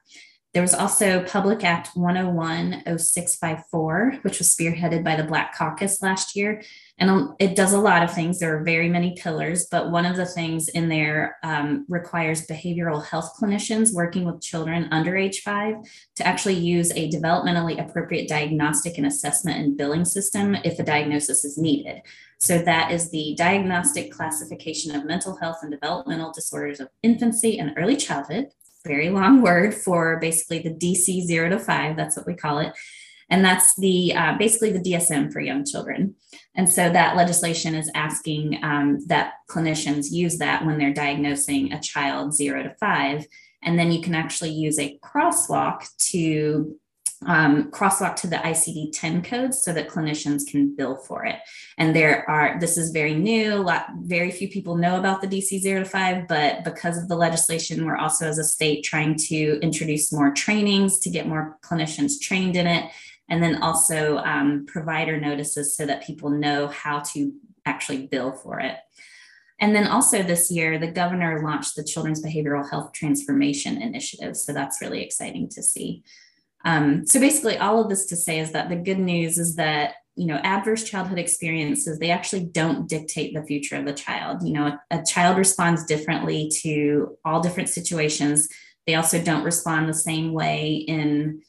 There 0.52 0.62
was 0.62 0.74
also 0.74 1.22
Public 1.24 1.62
Act 1.62 1.90
101 1.94 2.82
0654, 2.98 4.18
which 4.22 4.38
was 4.38 4.52
spearheaded 4.52 5.04
by 5.04 5.14
the 5.14 5.22
Black 5.22 5.56
Caucus 5.56 6.02
last 6.02 6.34
year. 6.34 6.60
And 6.98 7.30
it 7.38 7.54
does 7.54 7.72
a 7.72 7.78
lot 7.78 8.02
of 8.02 8.12
things. 8.12 8.40
There 8.40 8.56
are 8.58 8.64
very 8.64 8.88
many 8.88 9.14
pillars, 9.16 9.66
but 9.70 9.92
one 9.92 10.04
of 10.04 10.16
the 10.16 10.26
things 10.26 10.68
in 10.68 10.88
there 10.88 11.36
um, 11.44 11.86
requires 11.88 12.48
behavioral 12.48 13.04
health 13.04 13.36
clinicians 13.40 13.94
working 13.94 14.24
with 14.24 14.42
children 14.42 14.88
under 14.90 15.16
age 15.16 15.42
five 15.42 15.76
to 16.16 16.26
actually 16.26 16.56
use 16.56 16.90
a 16.92 17.08
developmentally 17.10 17.80
appropriate 17.80 18.28
diagnostic 18.28 18.98
and 18.98 19.06
assessment 19.06 19.60
and 19.60 19.76
billing 19.76 20.04
system 20.04 20.56
if 20.64 20.80
a 20.80 20.82
diagnosis 20.82 21.44
is 21.44 21.58
needed. 21.58 22.02
So 22.38 22.58
that 22.58 22.90
is 22.90 23.10
the 23.10 23.34
Diagnostic 23.36 24.10
Classification 24.10 24.94
of 24.94 25.04
Mental 25.04 25.36
Health 25.36 25.58
and 25.62 25.70
Developmental 25.70 26.32
Disorders 26.32 26.80
of 26.80 26.88
Infancy 27.02 27.58
and 27.58 27.74
Early 27.76 27.96
Childhood. 27.96 28.48
Very 28.86 29.10
long 29.10 29.42
word 29.42 29.74
for 29.74 30.18
basically 30.18 30.60
the 30.60 30.70
DC 30.70 31.22
zero 31.22 31.48
to 31.50 31.58
five. 31.58 31.96
That's 31.96 32.16
what 32.16 32.26
we 32.26 32.34
call 32.34 32.58
it. 32.58 32.72
And 33.30 33.44
that's 33.44 33.76
the 33.76 34.14
uh, 34.14 34.36
basically 34.38 34.72
the 34.72 34.80
DSM 34.80 35.32
for 35.32 35.40
young 35.40 35.64
children. 35.64 36.16
And 36.56 36.68
so 36.68 36.90
that 36.90 37.16
legislation 37.16 37.76
is 37.76 37.90
asking 37.94 38.58
um, 38.64 38.98
that 39.06 39.34
clinicians 39.48 40.10
use 40.10 40.38
that 40.38 40.66
when 40.66 40.78
they're 40.78 40.92
diagnosing 40.92 41.72
a 41.72 41.80
child 41.80 42.34
zero 42.34 42.64
to 42.64 42.74
five. 42.80 43.24
And 43.62 43.78
then 43.78 43.92
you 43.92 44.02
can 44.02 44.14
actually 44.14 44.50
use 44.50 44.78
a 44.78 44.98
crosswalk 44.98 45.86
to 46.10 46.76
um, 47.26 47.70
crosswalk 47.70 48.16
to 48.16 48.26
the 48.26 48.36
ICD 48.36 48.92
10 48.94 49.22
codes 49.22 49.62
so 49.62 49.72
that 49.72 49.88
clinicians 49.88 50.46
can 50.46 50.74
bill 50.74 50.96
for 50.96 51.24
it. 51.24 51.36
And 51.76 51.94
there 51.94 52.28
are, 52.30 52.58
this 52.58 52.78
is 52.78 52.90
very 52.90 53.14
new, 53.14 53.56
lot, 53.56 53.86
very 54.00 54.30
few 54.30 54.48
people 54.48 54.76
know 54.76 54.98
about 54.98 55.20
the 55.20 55.28
DC 55.28 55.60
0 55.60 55.80
to 55.80 55.88
5, 55.88 56.26
but 56.28 56.64
because 56.64 56.96
of 56.96 57.08
the 57.08 57.16
legislation, 57.16 57.84
we're 57.84 57.96
also 57.96 58.26
as 58.26 58.38
a 58.38 58.44
state 58.44 58.84
trying 58.84 59.16
to 59.28 59.58
introduce 59.60 60.12
more 60.12 60.32
trainings 60.32 60.98
to 61.00 61.10
get 61.10 61.26
more 61.26 61.58
clinicians 61.62 62.20
trained 62.20 62.56
in 62.56 62.66
it. 62.66 62.90
And 63.28 63.42
then 63.42 63.62
also 63.62 64.18
um, 64.18 64.64
provider 64.66 65.20
notices 65.20 65.76
so 65.76 65.86
that 65.86 66.04
people 66.04 66.30
know 66.30 66.68
how 66.68 67.00
to 67.12 67.32
actually 67.66 68.06
bill 68.06 68.32
for 68.32 68.60
it. 68.60 68.76
And 69.60 69.76
then 69.76 69.86
also 69.86 70.22
this 70.22 70.50
year, 70.50 70.78
the 70.78 70.90
governor 70.90 71.42
launched 71.44 71.76
the 71.76 71.84
Children's 71.84 72.24
Behavioral 72.24 72.68
Health 72.68 72.92
Transformation 72.92 73.80
Initiative. 73.80 74.36
So 74.36 74.54
that's 74.54 74.80
really 74.80 75.02
exciting 75.02 75.50
to 75.50 75.62
see. 75.62 76.02
Um, 76.64 77.06
so 77.06 77.20
basically, 77.20 77.56
all 77.56 77.80
of 77.80 77.88
this 77.88 78.06
to 78.06 78.16
say 78.16 78.38
is 78.38 78.52
that 78.52 78.68
the 78.68 78.76
good 78.76 78.98
news 78.98 79.38
is 79.38 79.56
that 79.56 79.94
you 80.16 80.26
know 80.26 80.36
adverse 80.36 80.84
childhood 80.84 81.18
experiences 81.18 81.98
they 81.98 82.10
actually 82.10 82.44
don't 82.44 82.88
dictate 82.88 83.32
the 83.32 83.44
future 83.44 83.76
of 83.76 83.86
the 83.86 83.92
child. 83.92 84.42
You 84.42 84.52
know, 84.52 84.66
a, 84.66 84.80
a 84.90 85.04
child 85.04 85.38
responds 85.38 85.84
differently 85.84 86.50
to 86.62 87.16
all 87.24 87.40
different 87.40 87.68
situations. 87.68 88.48
They 88.86 88.94
also 88.94 89.22
don't 89.22 89.44
respond 89.44 89.88
the 89.88 89.94
same 89.94 90.32
way 90.32 90.74
in 90.74 91.42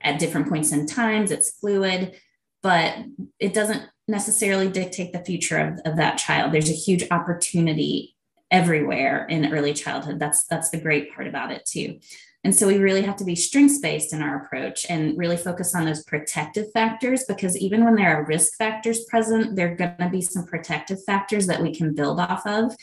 at 0.00 0.18
different 0.18 0.48
points 0.48 0.72
in 0.72 0.86
times. 0.86 1.30
It's 1.30 1.58
fluid, 1.58 2.14
but 2.62 2.94
it 3.38 3.54
doesn't 3.54 3.82
necessarily 4.06 4.68
dictate 4.68 5.12
the 5.12 5.24
future 5.24 5.58
of, 5.58 5.80
of 5.84 5.96
that 5.96 6.18
child. 6.18 6.52
There's 6.52 6.70
a 6.70 6.74
huge 6.74 7.04
opportunity 7.10 8.14
everywhere 8.50 9.26
in 9.26 9.52
early 9.52 9.74
childhood. 9.74 10.18
That's 10.18 10.44
that's 10.44 10.70
the 10.70 10.80
great 10.80 11.14
part 11.14 11.26
about 11.26 11.50
it 11.50 11.64
too. 11.66 11.98
And 12.44 12.54
so 12.54 12.66
we 12.66 12.76
really 12.76 13.02
have 13.02 13.16
to 13.16 13.24
be 13.24 13.34
strengths 13.34 13.78
based 13.78 14.12
in 14.12 14.22
our 14.22 14.44
approach 14.44 14.84
and 14.90 15.16
really 15.16 15.38
focus 15.38 15.74
on 15.74 15.86
those 15.86 16.04
protective 16.04 16.70
factors 16.72 17.24
because 17.26 17.56
even 17.56 17.84
when 17.84 17.94
there 17.94 18.14
are 18.14 18.26
risk 18.26 18.56
factors 18.58 19.04
present, 19.06 19.56
there 19.56 19.72
are 19.72 19.76
going 19.76 19.96
to 19.98 20.10
be 20.10 20.20
some 20.20 20.44
protective 20.44 21.02
factors 21.04 21.46
that 21.46 21.62
we 21.62 21.74
can 21.74 21.94
build 21.94 22.20
off 22.20 22.46
of. 22.46 22.76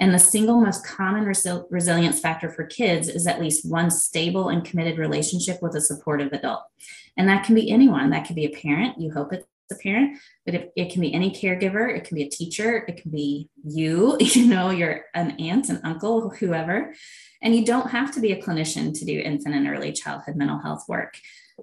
And 0.00 0.12
the 0.12 0.18
single 0.18 0.60
most 0.60 0.84
common 0.84 1.24
resil- 1.24 1.66
resilience 1.70 2.18
factor 2.18 2.50
for 2.50 2.64
kids 2.64 3.08
is 3.08 3.28
at 3.28 3.40
least 3.40 3.70
one 3.70 3.88
stable 3.88 4.48
and 4.48 4.64
committed 4.64 4.98
relationship 4.98 5.62
with 5.62 5.76
a 5.76 5.80
supportive 5.80 6.32
adult. 6.32 6.64
And 7.16 7.28
that 7.28 7.44
can 7.44 7.54
be 7.54 7.70
anyone, 7.70 8.10
that 8.10 8.24
can 8.24 8.34
be 8.34 8.46
a 8.46 8.60
parent. 8.60 9.00
You 9.00 9.12
hope 9.12 9.32
it's 9.32 9.46
a 9.70 9.74
parent, 9.76 10.18
but 10.44 10.54
it, 10.54 10.72
it 10.76 10.92
can 10.92 11.00
be 11.00 11.12
any 11.12 11.30
caregiver, 11.30 11.94
it 11.94 12.04
can 12.04 12.16
be 12.16 12.24
a 12.24 12.28
teacher, 12.28 12.84
it 12.88 13.00
can 13.00 13.10
be 13.10 13.48
you, 13.64 14.16
you 14.20 14.46
know, 14.46 14.70
you're 14.70 15.04
an 15.14 15.32
aunt, 15.40 15.68
an 15.68 15.80
uncle, 15.84 16.30
whoever. 16.30 16.94
And 17.42 17.54
you 17.54 17.64
don't 17.64 17.90
have 17.90 18.12
to 18.14 18.20
be 18.20 18.32
a 18.32 18.42
clinician 18.42 18.98
to 18.98 19.04
do 19.04 19.18
infant 19.18 19.54
and 19.54 19.68
early 19.68 19.92
childhood 19.92 20.36
mental 20.36 20.58
health 20.58 20.84
work. 20.88 21.18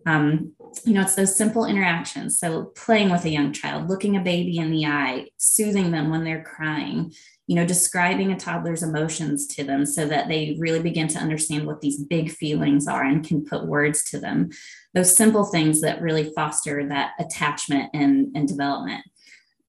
Um, 0.06 0.54
you 0.86 0.94
know, 0.94 1.02
it's 1.02 1.16
those 1.16 1.36
simple 1.36 1.66
interactions. 1.66 2.40
So, 2.40 2.66
playing 2.76 3.10
with 3.12 3.26
a 3.26 3.30
young 3.30 3.52
child, 3.52 3.90
looking 3.90 4.16
a 4.16 4.22
baby 4.22 4.58
in 4.58 4.72
the 4.72 4.86
eye, 4.86 5.28
soothing 5.38 5.92
them 5.92 6.10
when 6.10 6.24
they're 6.24 6.44
crying, 6.44 7.14
you 7.48 7.56
know, 7.56 7.66
describing 7.66 8.32
a 8.32 8.40
toddler's 8.40 8.84
emotions 8.84 9.46
to 9.48 9.64
them 9.64 9.86
so 9.86 10.08
that 10.08 10.30
they 10.30 10.56
really 10.60 10.82
begin 10.82 11.08
to 11.10 11.20
understand 11.20 11.68
what 11.68 11.82
these 11.82 12.02
big 12.04 12.32
feelings 12.32 12.88
are 12.88 13.04
and 13.04 13.28
can 13.28 13.44
put 13.44 13.68
words 13.68 14.04
to 14.06 14.20
them. 14.20 14.50
Those 14.94 15.16
simple 15.16 15.44
things 15.44 15.82
that 15.82 16.02
really 16.02 16.32
foster 16.34 16.88
that 16.88 17.12
attachment 17.20 17.90
and, 17.94 18.28
and 18.36 18.48
development. 18.48 19.04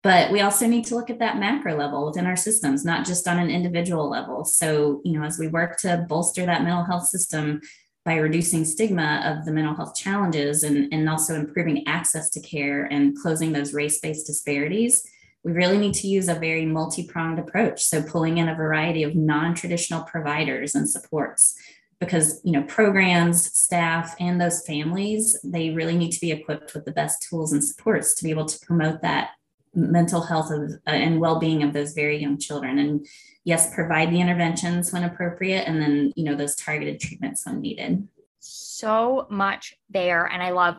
But 0.03 0.33
we 0.33 0.41
also 0.41 0.67
need 0.67 0.85
to 0.87 0.97
look 0.97 1.11
at 1.11 1.21
that 1.21 1.39
macro 1.39 1.77
level 1.77 2.07
within 2.07 2.27
our 2.27 2.37
systems, 2.37 2.85
not 2.85 3.07
just 3.07 3.29
on 3.29 3.39
an 3.39 3.51
individual 3.51 4.11
level. 4.11 4.45
So, 4.45 5.01
you 5.05 5.19
know, 5.19 5.25
as 5.25 5.39
we 5.39 5.47
work 5.47 5.77
to 5.79 6.05
bolster 6.09 6.45
that 6.45 6.63
mental 6.63 6.85
health 6.85 7.07
system 7.07 7.61
by 8.05 8.17
reducing 8.17 8.65
stigma 8.65 9.23
of 9.25 9.45
the 9.45 9.53
mental 9.53 9.75
health 9.75 9.95
challenges 9.95 10.65
and, 10.65 10.93
and 10.93 11.09
also 11.09 11.35
improving 11.35 11.87
access 11.87 12.31
to 12.31 12.41
care 12.41 12.85
and 12.85 13.17
closing 13.17 13.53
those 13.53 13.73
race 13.73 14.01
based 14.01 14.27
disparities, 14.27 15.07
we 15.45 15.53
really 15.53 15.79
need 15.79 15.95
to 15.95 16.09
use 16.09 16.29
a 16.29 16.35
very 16.35 16.67
multi 16.67 17.07
pronged 17.07 17.39
approach. 17.39 17.83
So, 17.83 18.03
pulling 18.03 18.39
in 18.39 18.49
a 18.49 18.55
variety 18.55 19.03
of 19.03 19.15
non 19.15 19.55
traditional 19.55 20.03
providers 20.03 20.75
and 20.75 20.89
supports 20.89 21.55
because 22.01 22.41
you 22.43 22.51
know 22.51 22.65
programs 22.65 23.57
staff 23.57 24.17
and 24.19 24.41
those 24.41 24.67
families 24.67 25.39
they 25.45 25.71
really 25.71 25.97
need 25.97 26.11
to 26.11 26.21
be 26.21 26.33
equipped 26.33 26.75
with 26.75 26.85
the 26.85 26.91
best 26.91 27.25
tools 27.29 27.53
and 27.53 27.63
supports 27.63 28.13
to 28.13 28.25
be 28.25 28.31
able 28.31 28.45
to 28.45 28.59
promote 28.67 29.01
that 29.03 29.31
mental 29.75 30.21
health 30.21 30.51
of, 30.51 30.73
uh, 30.87 30.91
and 30.91 31.21
well-being 31.21 31.63
of 31.63 31.73
those 31.73 31.93
very 31.93 32.19
young 32.19 32.39
children 32.39 32.79
and 32.79 33.07
yes 33.45 33.75
provide 33.75 34.11
the 34.11 34.21
interventions 34.21 34.93
when 34.93 35.05
appropriate 35.05 35.67
and 35.67 35.81
then 35.81 36.13
you 36.17 36.25
know 36.25 36.35
those 36.35 36.55
targeted 36.57 37.01
treatments 37.01 37.45
when 37.47 37.61
needed. 37.61 38.07
So 38.41 39.27
much 39.31 39.75
there 39.91 40.25
and 40.27 40.43
i 40.43 40.51
love 40.51 40.77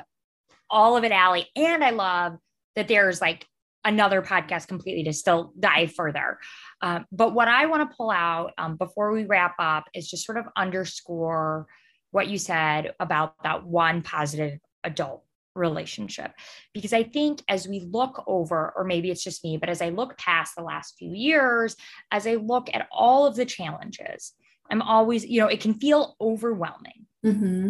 all 0.70 0.98
of 0.98 1.04
it 1.04 1.12
Allie 1.12 1.48
and 1.56 1.84
i 1.84 1.92
love 1.92 2.38
that 2.76 2.88
there's 2.88 3.22
like 3.22 3.46
another 3.86 4.22
podcast 4.22 4.68
completely 4.68 5.04
to 5.04 5.12
still 5.14 5.52
dive 5.60 5.94
further. 5.94 6.40
Um, 6.82 7.06
but 7.12 7.34
what 7.34 7.48
i 7.48 7.66
want 7.66 7.90
to 7.90 7.96
pull 7.96 8.12
out 8.12 8.52
um, 8.58 8.78
before 8.78 9.12
we 9.12 9.26
wrap 9.26 9.56
up 9.60 9.86
is 9.94 10.10
just 10.10 10.26
sort 10.26 10.38
of 10.38 10.46
underscore 10.56 11.68
what 12.12 12.28
you 12.28 12.38
said 12.38 12.94
about 13.00 13.42
that 13.44 13.66
one 13.66 14.02
positive 14.02 14.60
adult 14.84 15.24
relationship. 15.56 16.32
Because 16.74 16.94
I 16.94 17.04
think 17.04 17.42
as 17.48 17.68
we 17.68 17.82
look 17.82 18.24
over, 18.28 18.74
or 18.76 18.84
maybe 18.84 19.12
it's 19.12 19.24
just 19.24 19.44
me, 19.44 19.58
but 19.58 19.70
as 19.70 19.82
I 19.82 19.90
look 19.90 20.18
past 20.18 20.56
the 20.56 20.64
last 20.64 20.96
few 20.98 21.12
years, 21.12 21.76
as 22.12 22.28
I 22.28 22.36
look 22.36 22.70
at 22.74 22.88
all 22.92 23.26
of 23.26 23.36
the 23.36 23.46
challenges, 23.46 24.34
I'm 24.70 24.82
always, 24.82 25.26
you 25.26 25.42
know, 25.42 25.48
it 25.48 25.62
can 25.62 25.76
feel 25.76 26.16
overwhelming. 26.20 27.06
Mm-hmm. 27.26 27.70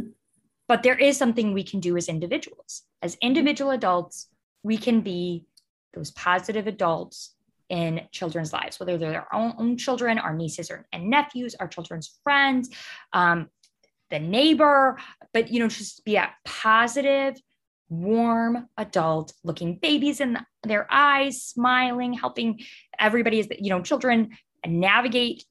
But 0.67 0.83
there 0.83 0.97
is 0.97 1.17
something 1.17 1.53
we 1.53 1.63
can 1.63 1.79
do 1.79 1.97
as 1.97 2.07
individuals. 2.07 2.83
As 3.01 3.17
individual 3.21 3.71
adults, 3.71 4.27
we 4.63 4.77
can 4.77 5.01
be 5.01 5.45
those 5.93 6.11
positive 6.11 6.67
adults 6.67 7.35
in 7.69 8.01
children's 8.11 8.53
lives, 8.53 8.79
whether 8.79 8.97
they're 8.97 9.11
their 9.11 9.35
own, 9.35 9.53
own 9.57 9.77
children, 9.77 10.17
our 10.19 10.33
nieces 10.33 10.69
or, 10.69 10.85
and 10.93 11.09
nephews, 11.09 11.55
our 11.59 11.67
children's 11.67 12.19
friends, 12.23 12.69
um, 13.13 13.49
the 14.09 14.19
neighbor, 14.19 14.97
but 15.33 15.51
you 15.51 15.59
know, 15.59 15.67
just 15.67 16.05
be 16.05 16.15
a 16.15 16.29
positive, 16.45 17.35
warm 18.01 18.67
adult 18.77 19.34
looking 19.43 19.77
babies 19.77 20.19
in 20.19 20.38
their 20.63 20.88
eyes, 20.89 21.43
smiling, 21.43 22.13
helping 22.13 22.60
everybody, 22.99 23.39
as 23.39 23.47
you 23.60 23.69
know, 23.69 23.82
children 23.82 24.32
navigate 24.65 25.45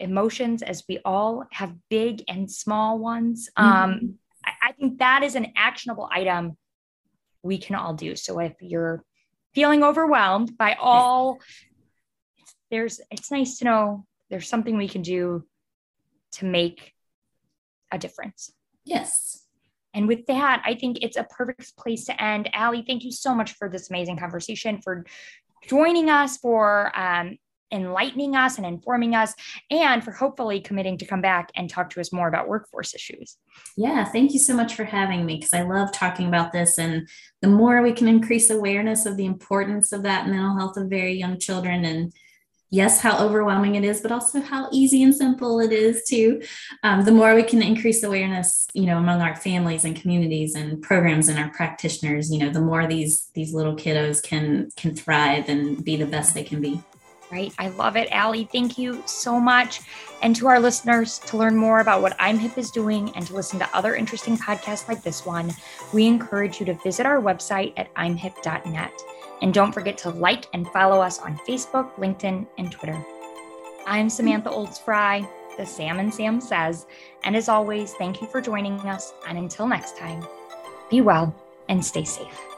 emotions 0.00 0.62
as 0.62 0.82
we 0.88 0.98
all 1.04 1.44
have 1.52 1.74
big 1.88 2.22
and 2.28 2.50
small 2.50 2.98
ones. 2.98 3.48
Mm-hmm. 3.56 3.68
Um, 3.68 4.14
I, 4.44 4.52
I 4.68 4.72
think 4.72 4.98
that 4.98 5.22
is 5.22 5.34
an 5.34 5.52
actionable 5.56 6.08
item 6.10 6.56
we 7.42 7.58
can 7.58 7.76
all 7.76 7.94
do. 7.94 8.16
So 8.16 8.40
if 8.40 8.54
you're 8.60 9.04
feeling 9.54 9.84
overwhelmed 9.84 10.56
by 10.58 10.76
all, 10.80 11.38
there's, 12.70 13.00
it's 13.10 13.30
nice 13.30 13.58
to 13.58 13.66
know 13.66 14.06
there's 14.30 14.48
something 14.48 14.76
we 14.76 14.88
can 14.88 15.02
do 15.02 15.44
to 16.32 16.44
make 16.44 16.92
a 17.92 17.98
difference. 17.98 18.50
Yes. 18.84 19.43
And 19.94 20.08
with 20.08 20.26
that, 20.26 20.62
I 20.64 20.74
think 20.74 20.98
it's 21.00 21.16
a 21.16 21.24
perfect 21.24 21.76
place 21.76 22.04
to 22.06 22.22
end. 22.22 22.50
Allie, 22.52 22.84
thank 22.86 23.04
you 23.04 23.12
so 23.12 23.34
much 23.34 23.52
for 23.52 23.68
this 23.68 23.90
amazing 23.90 24.18
conversation, 24.18 24.82
for 24.82 25.04
joining 25.66 26.10
us, 26.10 26.36
for 26.36 26.92
um, 26.98 27.38
enlightening 27.72 28.36
us 28.36 28.56
and 28.56 28.66
informing 28.66 29.14
us, 29.14 29.34
and 29.70 30.04
for 30.04 30.12
hopefully 30.12 30.60
committing 30.60 30.98
to 30.98 31.06
come 31.06 31.20
back 31.20 31.50
and 31.56 31.68
talk 31.68 31.90
to 31.90 32.00
us 32.00 32.12
more 32.12 32.28
about 32.28 32.48
workforce 32.48 32.94
issues. 32.94 33.36
Yeah, 33.76 34.04
thank 34.04 34.32
you 34.32 34.38
so 34.38 34.54
much 34.54 34.74
for 34.74 34.84
having 34.84 35.24
me 35.24 35.36
because 35.36 35.52
I 35.52 35.62
love 35.62 35.92
talking 35.92 36.28
about 36.28 36.52
this. 36.52 36.78
And 36.78 37.08
the 37.40 37.48
more 37.48 37.82
we 37.82 37.92
can 37.92 38.08
increase 38.08 38.50
awareness 38.50 39.06
of 39.06 39.16
the 39.16 39.26
importance 39.26 39.92
of 39.92 40.02
that 40.02 40.28
mental 40.28 40.56
health 40.56 40.76
of 40.76 40.88
very 40.88 41.14
young 41.14 41.38
children 41.38 41.84
and 41.84 42.12
yes, 42.74 43.00
how 43.00 43.24
overwhelming 43.24 43.76
it 43.76 43.84
is, 43.84 44.00
but 44.00 44.10
also 44.10 44.40
how 44.40 44.68
easy 44.72 45.02
and 45.02 45.14
simple 45.14 45.60
it 45.60 45.72
is 45.72 46.04
too. 46.04 46.42
Um, 46.82 47.04
the 47.04 47.12
more 47.12 47.34
we 47.34 47.44
can 47.44 47.62
increase 47.62 48.02
awareness, 48.02 48.66
you 48.74 48.86
know, 48.86 48.98
among 48.98 49.20
our 49.20 49.36
families 49.36 49.84
and 49.84 49.94
communities 49.94 50.56
and 50.56 50.82
programs 50.82 51.28
and 51.28 51.38
our 51.38 51.50
practitioners, 51.50 52.32
you 52.32 52.40
know, 52.40 52.50
the 52.50 52.60
more 52.60 52.86
these 52.86 53.28
these 53.34 53.54
little 53.54 53.76
kiddos 53.76 54.22
can 54.22 54.70
can 54.76 54.94
thrive 54.94 55.48
and 55.48 55.84
be 55.84 55.96
the 55.96 56.06
best 56.06 56.34
they 56.34 56.42
can 56.42 56.60
be. 56.60 56.82
Right. 57.30 57.52
I 57.58 57.68
love 57.68 57.96
it, 57.96 58.08
Allie. 58.12 58.48
Thank 58.52 58.76
you 58.76 59.02
so 59.06 59.40
much. 59.40 59.80
And 60.22 60.36
to 60.36 60.46
our 60.46 60.60
listeners, 60.60 61.18
to 61.20 61.36
learn 61.36 61.56
more 61.56 61.80
about 61.80 62.02
what 62.02 62.14
I'm 62.18 62.38
Hip 62.38 62.58
is 62.58 62.70
doing 62.70 63.10
and 63.16 63.26
to 63.26 63.34
listen 63.34 63.58
to 63.60 63.76
other 63.76 63.94
interesting 63.94 64.36
podcasts 64.36 64.88
like 64.88 65.02
this 65.02 65.24
one, 65.24 65.52
we 65.92 66.06
encourage 66.06 66.60
you 66.60 66.66
to 66.66 66.74
visit 66.74 67.06
our 67.06 67.20
website 67.20 67.72
at 67.76 67.92
imhip.net. 67.94 68.92
And 69.44 69.52
don't 69.52 69.72
forget 69.72 69.98
to 69.98 70.08
like 70.08 70.46
and 70.54 70.66
follow 70.68 71.02
us 71.02 71.18
on 71.18 71.36
Facebook, 71.46 71.94
LinkedIn, 71.96 72.46
and 72.56 72.72
Twitter. 72.72 72.98
I'm 73.86 74.08
Samantha 74.08 74.50
Olds 74.50 74.78
Frey, 74.78 75.28
the 75.58 75.66
Sam 75.66 75.98
and 75.98 76.12
Sam 76.12 76.40
Says. 76.40 76.86
And 77.24 77.36
as 77.36 77.50
always, 77.50 77.92
thank 77.92 78.22
you 78.22 78.26
for 78.26 78.40
joining 78.40 78.80
us. 78.80 79.12
And 79.28 79.36
until 79.36 79.68
next 79.68 79.98
time, 79.98 80.26
be 80.88 81.02
well 81.02 81.34
and 81.68 81.84
stay 81.84 82.04
safe. 82.04 82.53